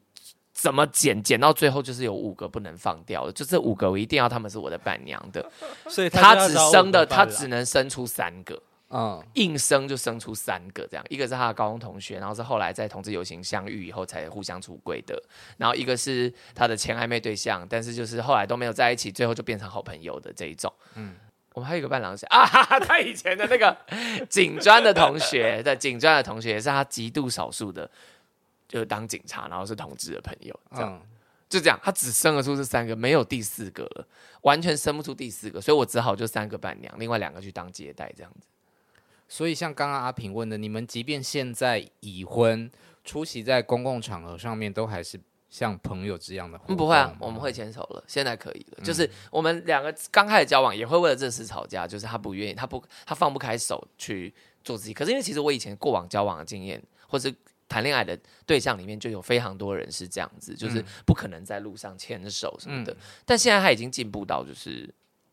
[0.52, 5.44] 怎么剪剪到最后就是有五个不能放掉的，就这五个我一定要他们是我的伴娘的。
[5.88, 15.22] 所以她只生的，他们伴郎只能生出三个，嗯，硬生就生出三个这样，一个是他的高中同学，然后是后来在同志游行相遇以后才互相出柜的，
[15.58, 20.72] 然后一个是他的前暧昧对象，但是就是后来都没有在一起，最后就变成好朋友的这一种。
[20.94, 21.14] 嗯，
[21.58, 23.76] 我们还有一个伴郎是 啊哈哈，他以前的那个
[24.30, 27.90] 警专的同学， 对，警专的同学也是他极度少数的，
[28.68, 30.94] 就是当警察，然后是同志的朋友，这样。
[30.94, 31.06] 嗯
[31.48, 34.06] 就这样，他只生得出这三个，没有第四个了，
[34.42, 38.46] 完全生不出第四个，所以我只好就三个伴娘，另外两个去当接待这样子。
[39.28, 42.70] 所以像刚刚阿平问的，你们即便现在已婚，
[43.02, 45.18] 出席在公共场合上面，都还是
[45.50, 46.60] 像朋友这样的？
[46.66, 48.78] 嗯，不会啊，我们会牵手了，现在可以了。
[48.78, 54.94] 嗯、就是我们两个刚开始交往，也会为了这事吵架，就是他不愿意，他不，他放不开手去做自己。
[54.94, 57.34] 可是因为其实我以前过往交往的经验，或是。
[57.70, 62.94] 谈恋爱的对象里面就有非常多人是这样子，就是不可能在路上牵手什么的。
[62.94, 64.88] 嗯、但现在他已经进步到就是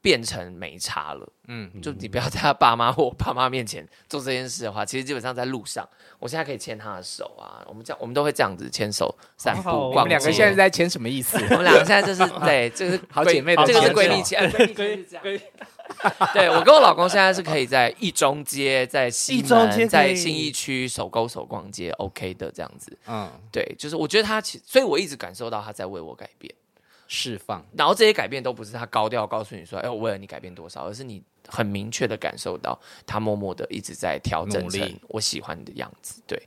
[0.05, 1.27] 变成没差了。
[1.47, 5.87] 嗯，就你不要在他爸妈或我 爸妈面前做这件事的话，其实基本上在路上，
[6.19, 7.65] 我现在可以牵他的手啊。
[7.67, 9.69] 我们这样，我们都会这样子牵手散步。
[9.71, 11.37] 我们两个现在在牵什么意思？
[11.49, 15.23] 我们两个现在就是对， 这、就是好姐妹的，这个是闺蜜牵，闺蜜 这样。
[16.33, 22.95] 对，我跟我老公现在是可以在一中街、在西门、在信义区手勾手逛街，OK 的这样子。
[23.07, 26.53] 嗯，对，就是我觉得他其，所以我一直感受到他在为我改变、
[27.07, 27.65] 释放。
[27.77, 36.21] 然后这些改变都不是他高调告诉你说：“哎，我为了你改变多少”，而是你很明确的感受到他默默的一直在调整成我喜欢的样子。
[36.25, 36.41] 对，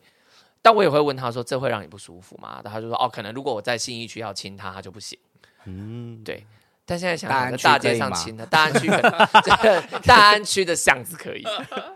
[0.60, 5.18] 但我也会问他说：“这会让你不舒服吗？”他就说：“哦，可能如果我在信义区要亲他，他就不行。”
[5.66, 6.46] 嗯，对。
[6.90, 9.10] 但现在想在大街上亲他，大安区可能
[10.06, 11.44] 大安区的巷子可以。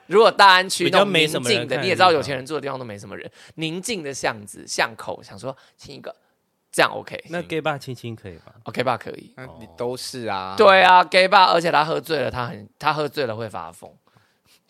[0.07, 6.15] 如果大安区那种宁静的，你也知道有钱人住的地方都没什么人，宁静的巷子巷口，想说亲一个，
[6.73, 7.23] 这样 OK。
[7.29, 10.55] 那 gay bar 亲亲可以吗？OK bar 可以，那你都是啊。
[10.57, 13.89] 对啊，gay bar，而且他喝醉了，他很他喝醉了会发疯，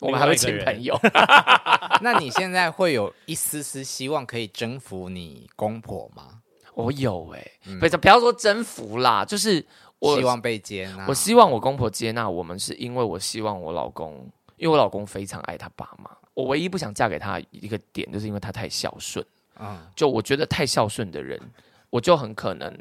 [0.01, 0.99] 我们还会亲朋友。
[2.03, 6.41] 那你现在会有一丝丝希望可以征服你公婆吗？
[6.75, 7.47] 我有哎，
[7.81, 9.65] 不不要说征服啦，就是。
[10.03, 16.11] 我希望被接纳，我希望我公婆接纳我们，是因为我希望我老公，因为我老公非常爱他爸妈。
[16.35, 19.25] 我唯一不想嫁给他一个点，就是因为他太孝顺。
[19.61, 21.41] 嗯，就我觉得太孝顺的人，
[21.93, 22.77] 我就很可能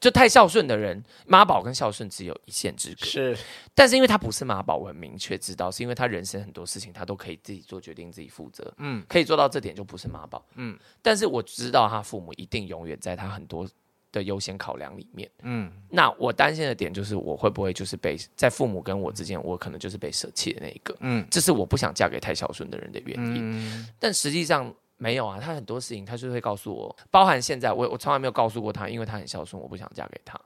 [0.00, 3.04] 就太孝顺的人，妈宝跟孝顺只有一线之隔。
[3.04, 3.38] 是，
[3.74, 8.72] 但是因为他不是妈宝，我很明确知道，是因为他人生很多事情他都可以自己做决定，自己负责。
[8.78, 10.44] 嗯，可以做到这点就不是妈宝。
[10.54, 13.68] 嗯，但是我知道他父母一定永远在他很多。
[14.12, 23.36] 的优先考量里面，嗯，那我担心的点就是我会不会就是被在父母跟我之间，我可能就是被舍弃的那一个，嗯，这是我不想嫁给太孝顺的人的原因。
[23.38, 30.38] 嗯，但实际上没有啊，他很多事情他就会告诉我，包含现在我我从来没有告诉过他，因为他很孝顺，我不想嫁给他，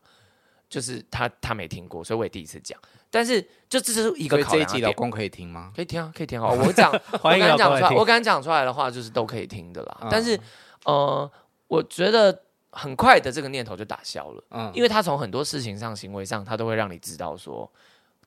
[0.71, 2.81] 就是他他没听过，所以我也第一次讲。
[3.11, 4.67] 但是就这是一个考量。
[4.67, 5.73] 这一集老公可以听吗？
[5.77, 6.49] 可以听啊，可以听啊。
[6.49, 6.91] 我讲，
[7.23, 10.09] 我刚讲出来，我刚刚讲出来的话就是都可以听的啦。
[10.11, 10.39] 但是
[10.85, 11.31] 呃，
[11.69, 12.41] 我觉得。
[12.77, 14.45] 很快的，这个念头就打消了。
[14.51, 17.71] 嗯，因为他从很多事情上、行为上，他都会让你知道说，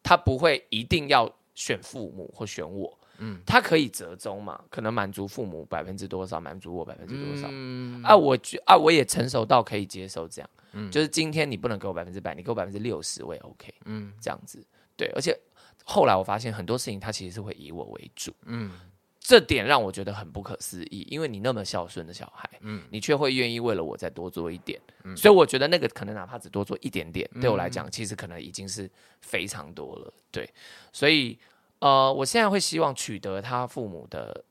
[0.01, 2.96] 他不会一定要选父母或选我。
[3.19, 7.47] 嗯，他可以折中嘛，可能满足父母百分之多少，满足我百分之多少。
[7.51, 10.49] 嗯，啊，我觉啊，我也成熟到可以接受这样。
[10.73, 13.73] 嗯，就是今天你不能给我百分之百，你给我百分之六十，我也 OK。
[13.85, 15.07] 嗯，这样子，对。
[15.15, 15.37] 而且
[15.83, 18.33] 后来我发现很多事情，他其实是会以我为主。
[18.45, 18.71] 嗯。
[19.19, 30.49] 这点让我觉得很不可思议，因为你那么孝顺的小孩，嗯，你却会愿意为了我再多做一点，嗯，所以我觉得那个可能哪怕只多做一点点，对我来讲，其实可能已经是非常多了，对，
[30.93, 31.37] 所以
[31.79, 34.43] 呃，我现在会希望取得他父母的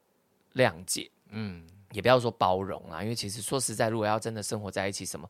[0.54, 5.28] 谅解，嗯，也不要说包容啊，因为其实说实在，如果要真的生活在一起，什么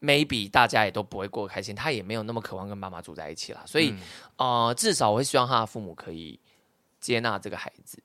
[0.00, 3.94] maybe 大家也都不会过得开心，他也没有那么渴望跟妈妈住在一起啦，所以
[4.36, 6.38] 呃，至少我会希望他的父母可以
[7.00, 8.02] 接纳这个孩子。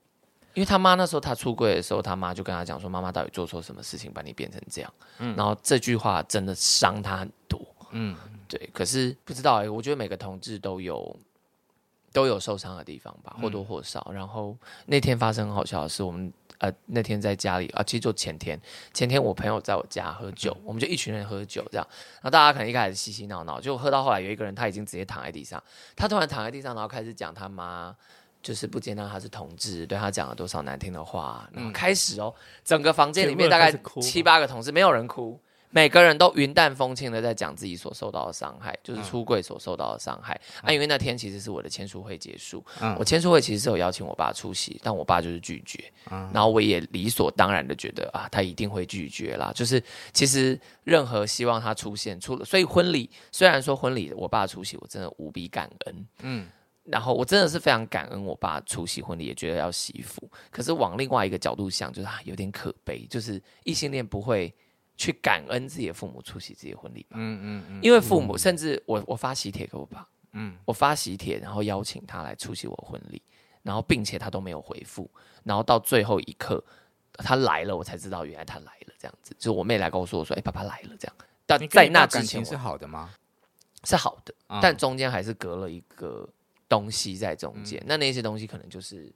[0.54, 7.60] 因为他妈那时候他出柜的时候，他妈就跟他讲说：“妈妈到底做错什么事情把你变成这样？”嗯，然后这句话真的伤他很多。
[7.92, 8.16] 嗯，
[8.48, 8.68] 对。
[8.72, 11.16] 可是不知道哎、欸，我觉得每个同志都有
[12.12, 14.06] 都有受伤的地方吧，或多或少。
[14.10, 18.60] 嗯、然后那天发生很好笑的事，我们呃那天在家里啊，其实就前天，
[18.92, 21.86] 前天我朋友在我家喝酒，嗯、我们就一群人喝酒这样。
[22.16, 25.62] 然后大家可能一开始嬉嬉闹闹，就喝到后来有一个人他已经直接躺在地上，
[25.96, 27.94] 他突然躺在地上，然后开始讲他妈。
[28.40, 32.32] 就是不接纳他是同志，对他讲了多少难听的话，然后开始哦，
[32.64, 35.38] 整个房间里面大概七八个同志，没有人哭，
[35.70, 40.72] 每个人都云淡风轻的在讲自己所受到的伤害，就是出柜所受到的伤害啊。
[40.72, 42.64] 因为那天其实是我的签书会结束，
[42.98, 45.92] 我签书会其实是有邀请我爸出席，但我爸就是拒绝，
[46.32, 49.52] 然后我也理所当然的觉得啊，他一定会拒绝啦。
[49.54, 56.46] 就是其实任何希望他出现出了，所以婚礼虽然说婚礼我爸出席，我真的无比感恩，嗯。
[56.90, 60.26] 然后我真的是非常感恩我爸出席婚礼，也觉得要惜福。
[60.50, 64.50] 可是往另外一个角度想，就是啊，有点可悲，就是异性恋不会
[64.98, 67.16] 去感恩自己的父母出席自己的婚礼吧？
[67.18, 67.80] 嗯嗯嗯。
[67.82, 73.22] 因为父母甚至我我发喜帖给我爸，嗯，我发喜帖，然后邀请他来出席我婚礼，
[73.62, 75.10] 然后并且他都没有回复，
[75.44, 76.62] 然后到最后一刻
[77.14, 79.34] 他来了，我才知道原来他来了，这样子。
[79.38, 81.16] 就我妹来告诉，我说哎，爸爸来了，这样。
[81.46, 83.14] 但在那之前是好的吗？
[83.84, 86.28] 是好的，但中间还是隔了一个。
[86.70, 89.10] 东西在中间，嗯、那那些东西可能就是，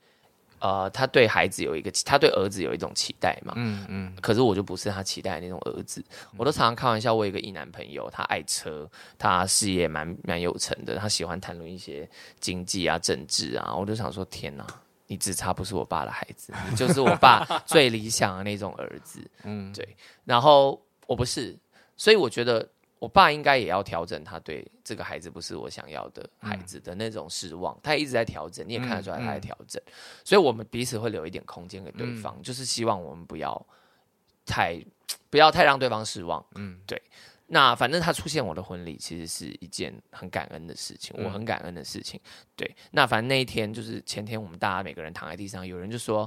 [0.62, 4.16] 呃，他对孩子有一个，他对儿子有一种期待嘛，嗯嗯。
[4.20, 8.88] 可是我就不是他期待的那种儿子，嗯、我都常常开玩笑，我有一个一男朋友，他爱车，
[9.18, 12.08] 他事业蛮蛮有成的，他喜欢谈论一些
[12.38, 14.64] 经济啊、政治啊，我就想说，天哪，
[15.08, 19.96] 你只差不是我爸的孩子，你就是我爸 最理想的那种儿子，嗯，对。
[20.24, 21.58] 然后我不是，
[21.96, 22.68] 所以我觉得。
[23.02, 29.92] 我爸应该也要调整，他对这个孩子不是我想要的孩子的那种失望，嗯、他一直在调整，你也看得出来他在调整，嗯嗯、
[30.24, 33.66] 所以我们彼此会留一点空间给对方，嗯、就是希望我们不要
[34.46, 34.80] 太
[35.30, 37.02] 不要太让对方失望，嗯，对。
[37.54, 42.18] 那反正他出现我的婚礼，其实是一件很感恩的事情，我很感恩的事情。
[42.56, 46.20] 对，那反正那一天就是前天，我们大家每个人躺在地上，有人就说：“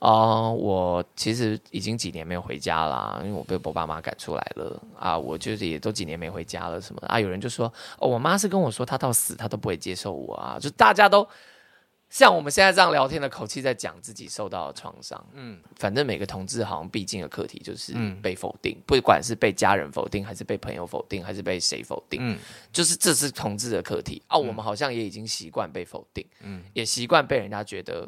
[0.00, 11.24] 哦、呃，我其实已经几年没有回家啦，因为我被我爸妈赶出来了啊，我就是也都几年没回家了什么的啊。”有人就说：“哦，我妈是跟我说，她到死她都不会接受我啊。”就大家都。
[12.12, 15.18] 像我们现在这样聊天的口气，在讲自己受到的创伤。
[15.32, 22.38] 嗯，反正每个同志好像必经的课题就是被否定，嗯、不管是被家人否定，还是被朋友否定，还是被谁否定，嗯，
[22.70, 24.36] 就是这是同志的课题啊。
[24.36, 28.06] 我们好像也已经习惯被否定，嗯，也习惯被人家觉得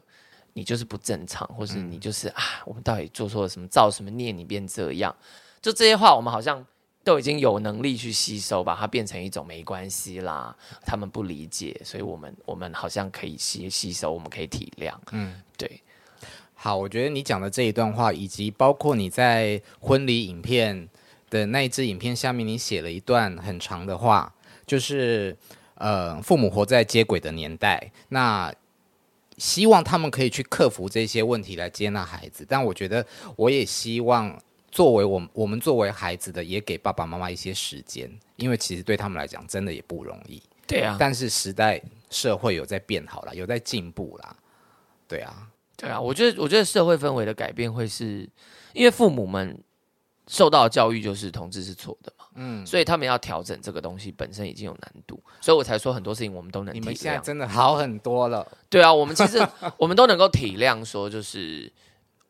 [0.52, 5.16] 你就是不正常，或是你就是啊，我们到底做错了什么，造什么孽，你变这样？
[5.62, 6.62] 就这些话，我们好像。
[7.04, 10.56] 都已经有能力去吸收，把它变成一种没关系啦。
[10.86, 14.94] 他们不理解，所以我们我们好像可以吸吸收，我们可以体谅。
[15.12, 15.82] 嗯，对。
[16.54, 20.88] 好，我觉得你讲的这一段话，以及包括你在婚礼影片
[21.28, 24.32] 的那一支影片下面，你写了一段很长的话，
[24.66, 25.36] 就是
[25.74, 28.50] 呃，父母活在接轨的年代，那
[29.36, 32.46] 希望他们可以去克服这些问题来接纳孩子。
[32.48, 34.40] 但我觉得，我也希望。
[34.74, 40.42] 作为我们，我们作为孩子的，也给爸爸妈妈一些时间，因为其实对他们来讲，真的也不容易。
[40.66, 44.36] 对啊，但是时代社会有在变好了，有在进步啦。
[45.06, 45.46] 对啊，
[45.76, 48.28] 对啊，我觉得，我觉得社会氛围的改变会是
[48.72, 49.56] 因为父母们
[50.26, 56.82] 受到的教育就是同志是错的嘛，嗯，所以他们要调整这个东西本身已经有难度，所以我才说很多事情我们都能体谅。
[56.82, 58.44] 你们现在真的好很多了。
[58.68, 59.46] 对啊，我们其实
[59.78, 61.72] 我们都能够体谅，说就是。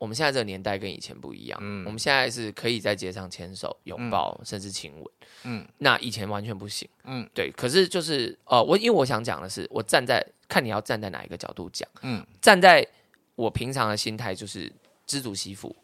[0.05, 5.05] 我们现在这个年代跟以前不一样，嗯，我们现在是可以在街上牵手、拥抱，嗯、甚至亲吻，
[5.45, 7.51] 嗯，那以前完全不行，嗯，对。
[7.53, 12.87] 可是就是，呃，我因为我想讲的是，我站在看你要站在哪一个角度讲，嗯，站在
[13.35, 14.71] 我平常的心态就是
[15.07, 15.75] 知足惜福，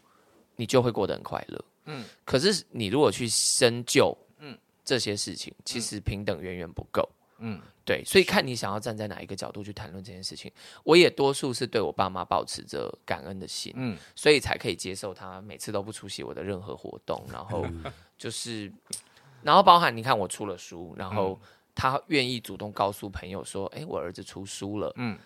[0.57, 2.05] 你就会过得很快乐，嗯。
[2.27, 7.09] 可是你如果去深究，嗯，这些事情，其实平等远远不够，
[7.39, 7.59] 嗯。
[7.85, 10.53] 对，所以看你想要站在哪一个角度去谈论这件事情。
[10.85, 17.67] 我也多数是对我爸妈保持着感恩的心，嗯，所以才可以接受他每次都不出席我的任何活动，然后
[18.17, 18.71] 就是，
[19.43, 21.41] 然后包含你看我出了书，然后
[21.75, 25.19] 他愿意主动告诉朋友说，哎，我儿子出书了，嗯，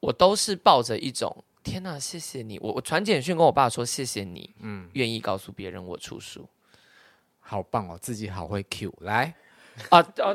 [0.00, 6.48] 我都是抱着一种天哪，谢谢你，我我传简讯跟我爸说谢谢你，嗯，愿意告诉别人我出书，
[7.40, 9.34] 好棒哦，自己好会 Q 来。
[9.90, 10.34] 啊啊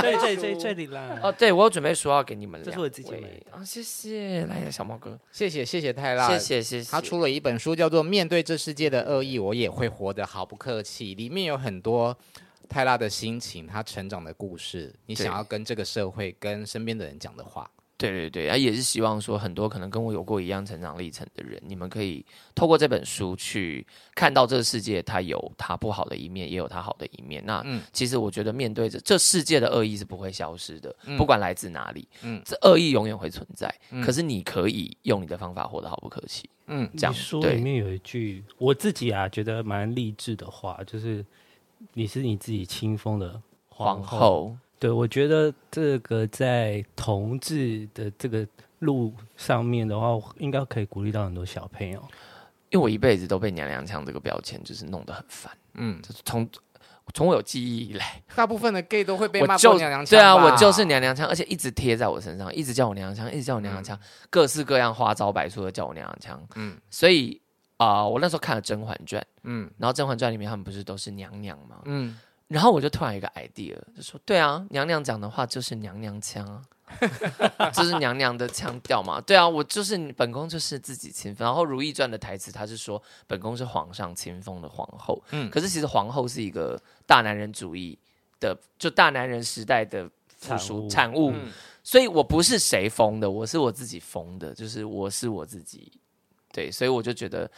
[0.00, 1.18] 对对对，这里啦。
[1.22, 6.90] 哦，对我有准备书要给你们，这是我自己买的啊，谢谢，来小猫哥，谢谢谢谢泰拉，谢谢谢谢。
[6.90, 12.16] 他出了一本书，叫做《面对这世界的恶意，我也会活得毫不客气》，里面有很多
[12.68, 17.70] 泰拉的心情，他成长的故事，你想要跟这个社会、跟身边的人讲的话。
[18.10, 22.24] 对对对，啊，也是希望说很多可能跟我有过一样成长历程的人，你们可以
[22.54, 27.42] 透过这本书去看到这个世界，它有它不好的一面，也有它好的一面。
[27.46, 33.72] 那其实我觉得面对着这世界的恶意是不会消失的，嗯、不管来自哪里，嗯，这恶意永远会存在。
[33.90, 37.14] 嗯、可是你可以用你的方法活得毫不客气，嗯，这样。
[37.14, 41.24] 书里面有一句我自己啊觉得蛮励志的话，就是
[41.92, 44.18] 你是你自己清风的皇后。
[44.18, 48.44] 皇后对，我觉得这个在同志的这个
[48.80, 52.02] 路上面的话，应该可以鼓励到很多小朋友。
[52.70, 55.56] 因为我一辈子都被娘娘腔这个标签就是弄得很烦。
[55.74, 56.48] 嗯，就是从
[57.14, 60.18] 从我有记忆以来， 大部分的 gay 都会被骂就娘娘腔。
[60.18, 66.44] 对啊，我就是娘娘腔，而且一直贴在我身上，一直叫我娘娘腔，一直叫我娘娘腔，嗯、各式各样花招百出的叫我娘娘腔。
[66.56, 67.40] 嗯，所以
[67.76, 71.82] 啊、呃，我那时候看了《甄嬛传》，嗯，然后《甄嬛传》里面他们不是都是娘娘吗？
[71.84, 72.18] 嗯。
[72.48, 76.62] 然后我就突然有一个 idea，就说：“对啊，娘娘讲的话就是娘娘腔啊。
[77.72, 79.20] ”这是娘娘的腔调嘛？
[79.20, 81.46] 对啊，我就是本宫就是自己亲封。
[81.46, 85.22] 然后《如懿传》的台词，他是说本宫是皇上亲封的皇后。
[85.30, 87.98] 嗯，可是其实皇后是一个大男人主义
[88.38, 91.10] 的，就大男人时代的附属产物。
[91.10, 91.50] 产物嗯、
[91.82, 95.90] 所以我不是谁封的，我是我自己封的，就是我是我自己。
[96.52, 97.50] 对，所以我就觉得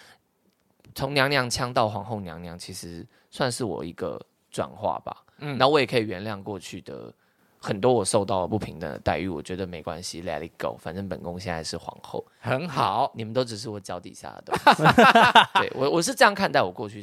[0.94, 4.24] 从娘娘腔到皇后娘娘，其实算是我一个
[4.54, 5.24] 转化吧。
[5.38, 7.12] 嗯，那我也可以原谅过去的。
[7.58, 10.76] 很多我受到了不平等的待遇，我觉得没关系，Let it go。
[10.78, 14.82] 反正本宫现在是皇后，很好，你们都只是我脚底下的东西
[15.58, 17.02] 对，我我是这样看待我过去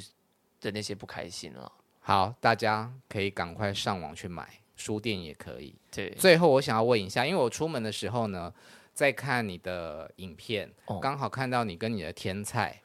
[0.60, 1.72] 的那些不开心了。
[2.00, 5.74] 好，大家可以赶快上网去买，书店也可以。
[5.90, 8.54] 对，最后我想要问一下，因为我出门的时候呢，
[8.94, 12.80] 在看你的影片，哦、刚好看到你跟你的天菜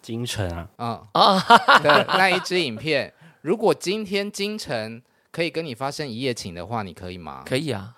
[0.00, 3.12] 金城啊，嗯 啊的那一支影片，
[3.44, 5.02] 如果今天金城。
[5.34, 7.42] 可以跟你发生一夜情的话，你可以吗？
[7.44, 7.92] 可以啊。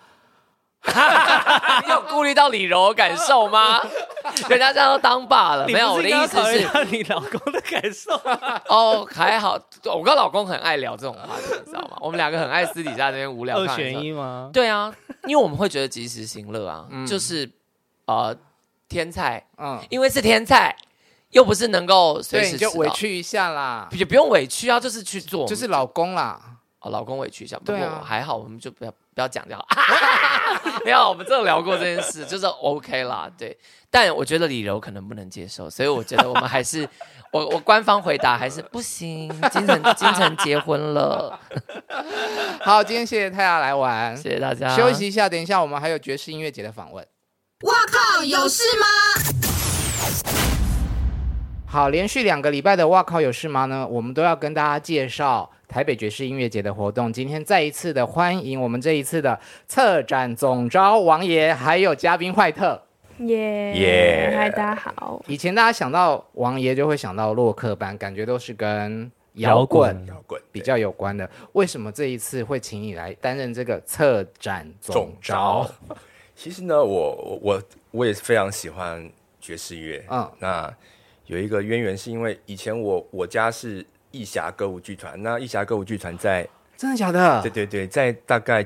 [1.84, 3.78] 你有顾虑到李柔的感受吗？
[4.48, 5.92] 人家这样都当爸了，没有。
[5.92, 8.14] 我的意思是，你老公的感受。
[8.74, 11.98] 哦，还好，我跟老公很爱聊这种话题，你知道吗？
[12.00, 13.58] 我们两个很爱私底下那边无聊。
[13.58, 14.48] 二选一吗？
[14.50, 14.90] 对啊，
[15.24, 17.46] 因为我们会觉得及时行乐啊，嗯、就是
[18.06, 18.34] 呃
[18.88, 20.74] 天菜，嗯，因为是天菜，
[21.30, 26.40] 又不是能够随时就委屈一下啦，也不用委屈啊，就是去做，就是老公啦。
[26.80, 29.66] 哦老公委屈一下，不过还好，我们就不要不要讲就好。
[30.84, 33.28] 没有，我们真的聊过这件事， 就是 OK 啦。
[33.36, 33.58] 对，
[33.90, 36.88] 但我觉得李柔可能不能接受，所以我觉得我们还是，
[37.32, 39.28] 我我官方回答还是不行。
[39.50, 41.36] 金城金城结婚了。
[42.60, 44.68] 好，今天谢谢泰雅来玩，谢谢大家。
[44.76, 47.04] 休息一下，等一下我们还有爵士音乐节的访问。
[47.62, 48.86] 哇靠，有事吗？
[51.68, 53.86] 好，连续两个礼拜的哇靠有事吗呢？
[53.86, 55.50] 我们都要跟大家介绍。
[55.68, 62.80] 台北爵士音乐节的活动，今天再一次的欢迎我们这一次的策展总招王爷，还有嘉宾坏特。
[63.18, 65.20] 耶耶，嗨，大家好。
[65.26, 71.28] 以前大家想到王爷就会想到洛克班，感觉都是跟摇滚摇滚比较有关的。
[71.54, 75.68] 为什么这一次会请你来担任这个策展总招？
[76.36, 79.10] 其实呢，我我我也是非常喜欢
[79.40, 80.04] 爵士乐。
[80.08, 80.72] 嗯，那
[81.26, 83.86] 有一个渊源，是因为以前我我家是。
[84.12, 87.42] 义侠歌舞剧团，那义侠歌舞剧团在真的假的？
[87.42, 88.64] 对对对，在大概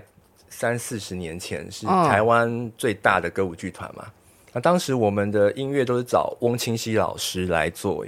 [0.49, 4.05] 三四十年前是台湾最大的歌舞剧团嘛。
[4.05, 4.13] 哦、
[4.53, 8.07] 那当时我们的音乐都是找翁清溪老师来做，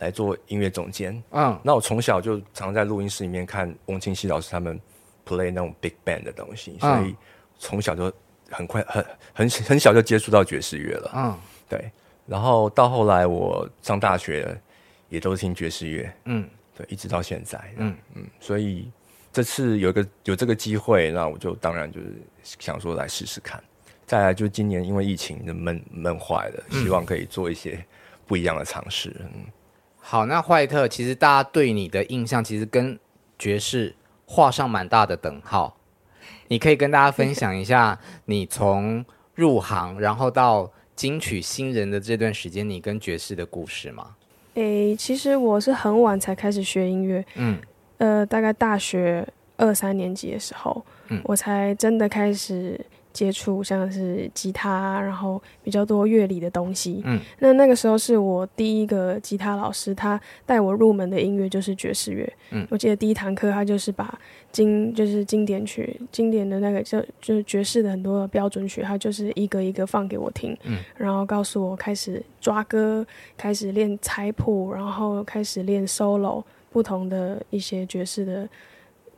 [0.00, 1.22] 来做音乐总监。
[1.30, 4.78] 嗯，那我从小就常在录音室里面看翁清溪老师他们
[5.26, 7.16] play 那种 big band 的东西，所以
[7.58, 8.12] 从小就
[8.50, 11.10] 很快很很很小就接触到爵士乐了。
[11.14, 11.38] 嗯，
[11.70, 11.90] 对。
[12.26, 14.60] 然后到后来我上大学
[15.08, 16.12] 也都是听爵士乐。
[16.24, 16.48] 嗯。
[16.74, 18.90] 对，一直到现在，嗯嗯，所以
[19.30, 23.62] 这次有个有这个机会，那我就当然就是想说来试试看。
[24.06, 27.84] 再来就今年因为疫情就闷闷坏了，希望可以做一些
[28.26, 29.14] 不一样的尝试。
[29.20, 29.44] 嗯，
[30.00, 32.98] 好，那坏特，其实大家对你的印象其实跟
[33.38, 33.94] 爵士
[34.24, 35.76] 画上蛮大的等号。
[36.48, 39.04] 你可以跟大家分享一下你从
[39.34, 40.72] 入行然后到
[41.02, 44.14] 金曲新人的这段时间，你跟爵士的故事吗？
[44.54, 47.58] 诶，其实我是很晚才开始学音乐，嗯，
[47.98, 49.26] 呃，大概大学
[49.56, 52.80] 二三年级的时候，嗯，我才真的开始。
[53.12, 57.02] 接触像是吉他，然后比较多乐理的东西。
[57.04, 62.32] 嗯，那那个时候是我第一个吉他老师，他带我入门的音乐就是爵士乐。
[62.50, 64.18] 嗯，我记得第一堂课他就是把
[64.50, 70.56] 经就是经典曲、经典的那个就就是爵士的很多的标准曲，他就是一个一个放给我听。
[70.64, 73.06] 嗯，然后告诉我开始抓歌，
[73.36, 78.48] 开始练采谱，然后开始练 solo，不同的一些爵士的。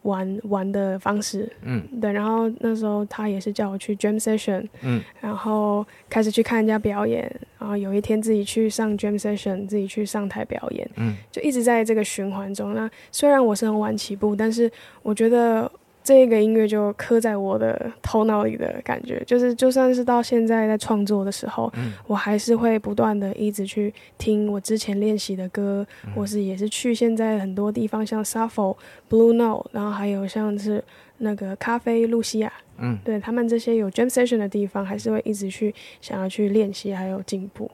[0.04, 7.22] 玩玩的方式，嗯，对，然后那时候他也是叫我去 jam session，嗯，然后开始去看人家表演，
[7.58, 12.72] 然后有一天自己去上 jam session，自己去上台表演，嗯，就一直在这个循环中。
[12.72, 14.70] 那虽然我是很晚起步，但是
[15.02, 15.70] 我觉得。
[16.04, 28.76] 这个音乐就刻在我的头脑里的感觉，就是就算是到现在在创作的时候，嗯、我还是会不断的一直去听我之前练习的歌，嗯、或是也是去现在很多地方，像 Shuffle、
[29.08, 30.84] Blue Note，然后还有像是
[31.16, 37.70] 那个咖啡露西亚，嗯，对他们这些有 Jam Session 的地方，还是会一直去想要去练习，还有进步。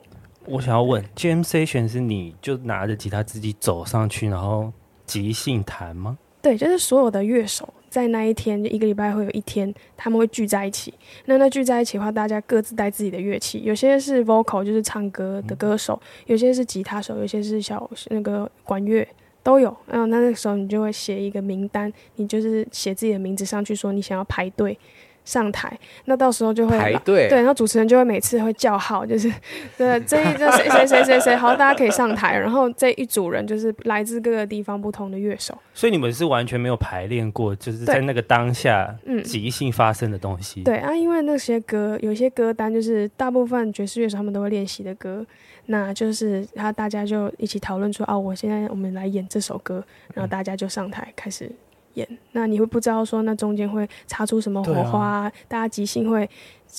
[0.47, 4.73] 我想要问，Jam Session 是你就拿着吉他自己走上去，然后
[5.05, 6.17] 即兴弹吗？
[6.41, 7.69] 对，就是所有的乐手。
[7.91, 10.95] 在那一天，就一个礼拜会有一天，他们会聚在一起。
[11.27, 19.07] 那那聚在一起的话，大家各自带自己的乐器，有些是 vocal，就是唱歌的歌手；有些是吉他手，有些是小那个管乐，
[19.43, 19.77] 都有。
[19.87, 24.79] 然后那那个时候，你就会写一个名单，你就是写自己的名字上去，说你想要排队
[25.25, 29.33] 上台，那到时候就会排队，对，然后主持人就会每次会叫号，就是
[29.79, 38.95] 对这一这谁谁谁谁谁好，大家可以上台，然后这一组人就是来自各个地方不同的乐手，所以你们是完全没有排练过，就是在那个当下
[39.25, 40.63] 即兴发生的东西。
[40.63, 45.25] 对，对啊，因为那些歌有些歌单就是大部分爵士乐手他们都会练习的歌，
[45.67, 51.51] 那就是他大家就一起讨论出，哦，我现在我们来演这首歌，然后大家就上台开始。
[51.95, 56.29] 演，那你会不知道说那中间会擦出什么火花，啊，大家即兴会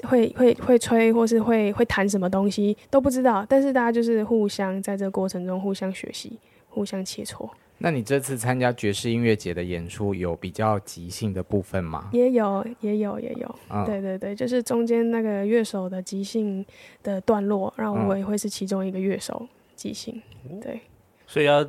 [0.03, 6.39] 会会会吹，或是会会弹什么东西都不知道，但是大家就是互相在这个过程中互相学习，
[6.69, 7.49] 互相切磋。
[7.79, 12.09] 那你这次参加爵士音乐节的演出有比较即兴的部分吗？
[12.13, 13.55] 也有，也有，也有。
[13.69, 16.65] 嗯、对对对，就是中间那个乐手的即兴
[17.01, 20.21] 的段落，然后我也会是其中一个乐手即兴。
[20.61, 20.79] 对，
[21.27, 21.67] 所以要。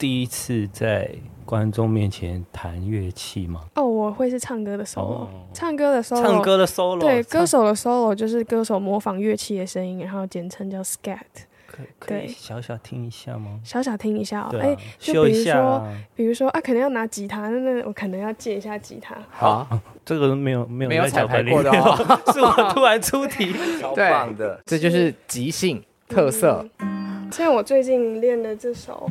[0.00, 1.10] 第一次在
[1.44, 3.60] 观众面前弹乐器吗？
[3.74, 11.18] 哦，我会是唱歌的 solo，、哦、唱歌的 solo，唱歌的 solo，对，歌手的 solo 就是歌手模仿乐器的声音，然后简称叫 scat。
[11.66, 13.60] 可可以小小听一下吗？
[13.62, 19.14] 小小听一下哦，哎、啊，就比如说，啊、比如说啊，可能要拿吉他，那那我可能要借一下吉他。
[19.30, 21.94] 好、啊啊，这个没有没有没有彩排过的哦，
[22.32, 26.66] 是我突然出题， 超棒的，这就是即兴特色。
[26.78, 29.06] 嗯、像我最近练的这首。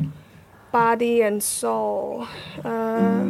[0.72, 2.28] Body and soul.
[2.64, 3.24] Uh,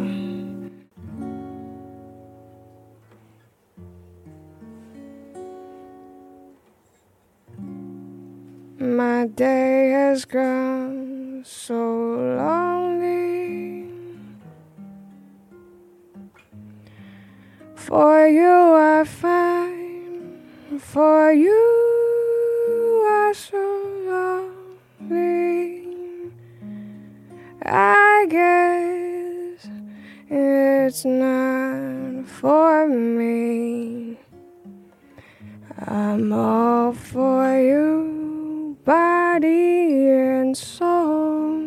[8.79, 13.89] my day has grown so lonely.
[17.75, 20.43] For you I find,
[20.79, 24.37] for you I so
[25.09, 25.80] lonely.
[27.63, 29.69] I guess
[30.31, 34.17] it's not for me.
[35.87, 41.61] I'm all for you, body and soul.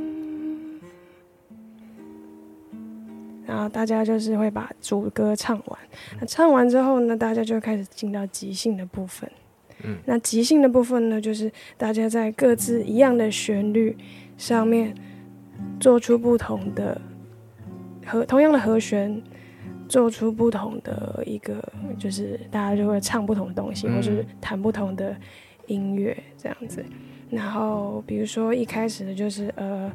[3.46, 5.80] 然后大家就是会把主歌唱完，
[6.20, 9.30] 那唱完之后呢，大家就开始进到即兴的部分。
[9.84, 13.96] 嗯，那即兴的部分呢，就是大家在各自一样的旋律
[14.38, 14.96] 上面。
[15.80, 17.00] 做出不同的
[18.06, 19.22] 和同样的和弦，
[19.88, 21.64] 做出不同的一个，
[21.98, 25.16] 就是大家就会唱不同的东西，嗯、或是弹不同的
[25.68, 26.84] 音乐这样子。
[27.30, 29.92] 然后比如说一开始的就是呃，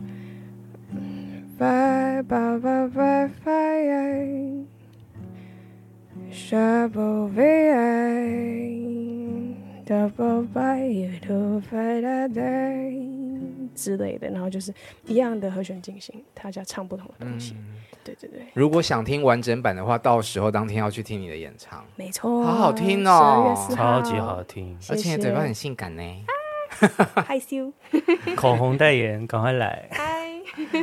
[1.58, 4.28] 拜拜拜拜拜，
[6.30, 7.28] 沙布
[9.88, 12.92] 维埃，大宝拜耶多拜拉戴。
[13.74, 14.74] 之类的，然后就是
[15.06, 17.54] 一样的和弦进行，大家唱不同的东西。
[17.56, 18.40] 嗯、对对对。
[18.52, 21.84] 如果想听完整版的话，到时候当天要去听你的演唱。
[21.94, 26.02] 没错，好好听哦，超级好听，而且嘴巴很性感呢。
[26.80, 27.72] 啊、害羞。
[28.34, 29.88] 口红代言，赶快来。
[29.92, 30.28] 嗨。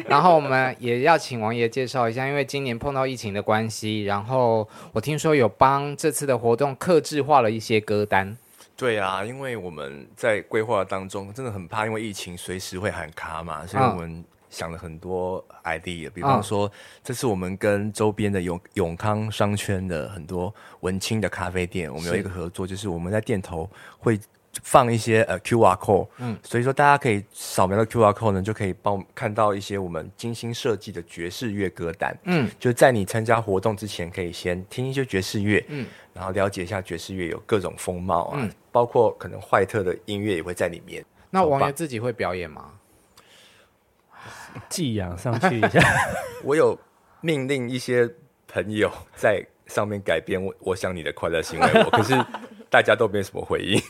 [0.07, 8.37] 然后我们也要请王爷介绍一下，因为今年碰到疫情的关系，然后我听说有帮这次的活动克制化了一些歌单。
[8.77, 16.69] 对啊，因为我们在规划当中真的很怕，因为疫情随时会喊卡嘛，所以我们想了很多 idea，、哦、比方说
[17.03, 24.19] 这次我们跟周边的永永康商圈的很多文青的咖啡店，我们有一个合作，就是我们在店头会
[24.63, 35.85] 放一些呃 QR code，嗯，所以说大家可以扫描的 QR code 呢，就可以帮看到一些我们精心设计的爵士乐歌单，嗯，就在你参加活动之前，可以先听一些爵士乐，嗯。
[36.13, 41.03] 然后了解一下爵士乐有各种风貌啊，嗯、包括可能坏特的音乐也会在里面。
[41.29, 42.71] 那王爷自己会表演吗？
[44.69, 45.81] 寄养上去一下。
[46.41, 46.79] 我有
[47.19, 48.09] 命令一些
[48.47, 52.13] 朋友在上面改编我，我想你的快乐行为我，可是
[52.75, 53.81] 大家都没什么回应，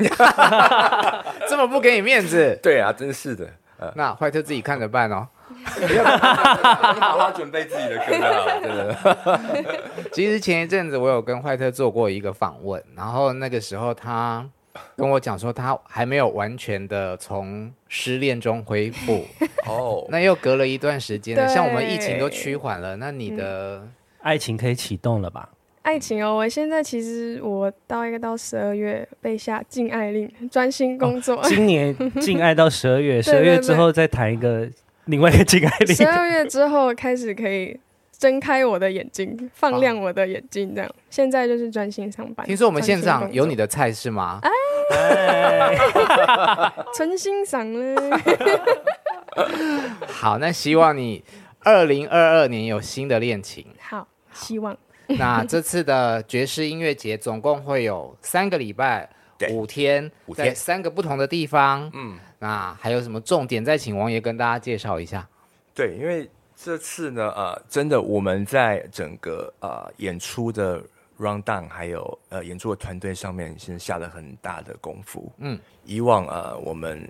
[1.50, 2.56] 这么不给你面子？
[2.62, 3.50] 对啊，真是的。
[3.80, 5.28] 呃、那坏特自己看着办哦。
[5.74, 9.82] 不要，好好准备自己的歌了，真的。
[10.14, 14.48] 其实前一阵子我有跟坏特做过一个访问，然后那个时候他
[14.96, 19.26] 跟我讲说他还没有完全的从失恋中恢复。
[19.68, 25.50] 哦，那又隔了一段时间了，像我们疫情都趋缓了，那你的、嗯、爱情可以启动了吧？
[25.86, 31.36] 爱情哦，我现在其实我到一个到十二月被下禁爱令，专心工作。
[31.36, 34.68] 哦、今年 禁爱到十二月，十二月之后再谈一个。
[35.06, 37.80] 另外一个禁爱令，十二月之后开始可以
[38.18, 40.92] 睁开我的眼睛，放亮我的眼睛，这样。
[41.12, 42.44] 现在就是专心上班。
[42.48, 44.40] 听说我们现场有你的菜是吗？
[44.92, 45.78] 哎，
[46.98, 47.96] 纯欣赏嘞。
[50.10, 51.24] 好，那希望你
[51.60, 53.68] 二零二二年有新的恋情。
[53.80, 54.76] 好，希望。
[55.18, 59.10] 那这次的爵士音乐节总共会有三个礼拜，
[59.51, 61.89] 五天，五天，三个不同的地方。
[61.93, 63.64] 嗯，那还有什么重点？
[63.64, 65.28] 再请王爷跟大家介绍一下。
[65.74, 70.82] 对，因为这次呢，呃，真的我们在整个呃演出的
[71.20, 75.32] rundown 还有呃演出的团队上面，其实下了很大的功夫。
[75.38, 77.10] 嗯，以往呃我们。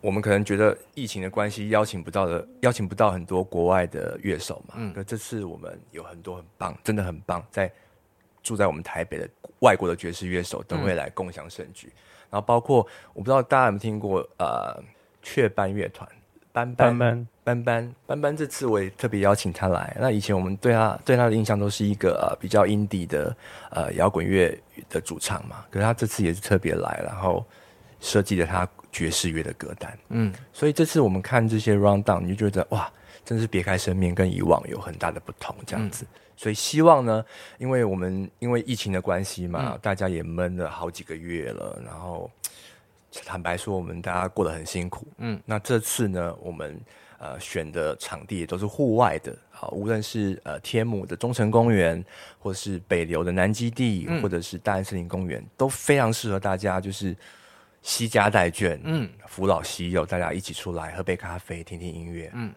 [0.00, 4.74] 我们可能觉得疫情的关系，邀请不到的，邀请不到很多国外的乐手嘛。
[4.76, 4.92] 嗯。
[4.94, 7.70] 可这次我们有很多很棒，真的很棒，在
[8.42, 9.28] 住在我们台北的
[9.60, 11.88] 外国的爵士乐手都会来共享盛举。
[11.88, 11.98] 嗯、
[12.30, 14.80] 然后包括我不知道大家有没有听过呃
[15.22, 16.08] 雀斑乐团，
[16.52, 19.96] 斑斑斑斑斑斑斑，这次我也特别邀请他来。
[20.00, 23.36] 那以前我们对他对他的印象都是一个呃比较 indie 的
[23.70, 24.56] 呃摇滚乐
[24.88, 25.64] 的主唱嘛。
[25.68, 27.44] 可是他这次也是特别来，然后
[27.98, 28.68] 设计了他。
[28.96, 32.90] 爵士乐的歌单，嗯，所以这次我们看这些 rundown，你就觉得哇，
[33.26, 36.06] 真是别开生面，跟以往有很大的不同，这样子。
[36.06, 37.22] 嗯、所以希望呢，
[37.58, 42.30] 因为我们因为疫情的关系嘛，嗯、大家也闷了好几个月了，然后
[43.26, 45.38] 坦白说，我们大家过得很辛苦，嗯。
[45.44, 46.80] 那这次呢，我们
[47.18, 52.02] 呃选的场地也都是户外的，好，无论是呃天母的中城公园，
[52.38, 57.14] 或是北流的南基地，嗯、或者是大安森林公园，都非常适合大家，就是。
[57.86, 62.52] 携家带眷，嗯，扶老携幼，大家一起出来喝杯咖啡，听听音乐，嗯，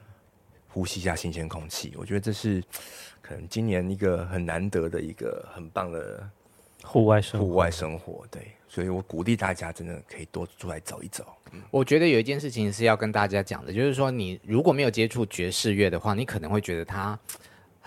[0.67, 1.93] 呼吸一下新鲜空气。
[1.95, 2.63] 我觉得这是
[3.21, 6.27] 可能今年一个很难得的一个很棒的
[6.82, 7.45] 户外生活。
[7.45, 11.23] 户外生活，对，所以我鼓励大家真的可以多出来走一走。
[11.51, 17.17] 嗯，我觉得有一件事情是要跟大家讲的，就是说你如果没有接触爵士乐的话，你可能会觉得它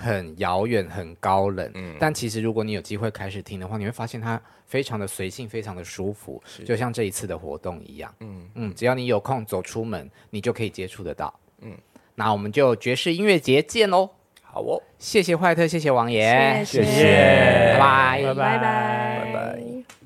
[0.03, 1.71] 很遥远、很高冷。
[1.75, 4.41] 嗯，但其实如果你有机会开始听的话，你会发现它。
[4.65, 8.11] 非常的随性，非常的舒服，就像这一次的活动一样。
[8.21, 11.39] 嗯嗯，只要你有空走出门，你就可以接触得到。
[11.61, 11.77] 嗯，
[12.15, 14.09] 那我们就爵士音乐节见喽！
[14.41, 18.59] 好哦，谢谢坏特，谢谢王爷，谢谢，谢谢拜拜，拜拜，
[19.27, 20.02] 拜拜。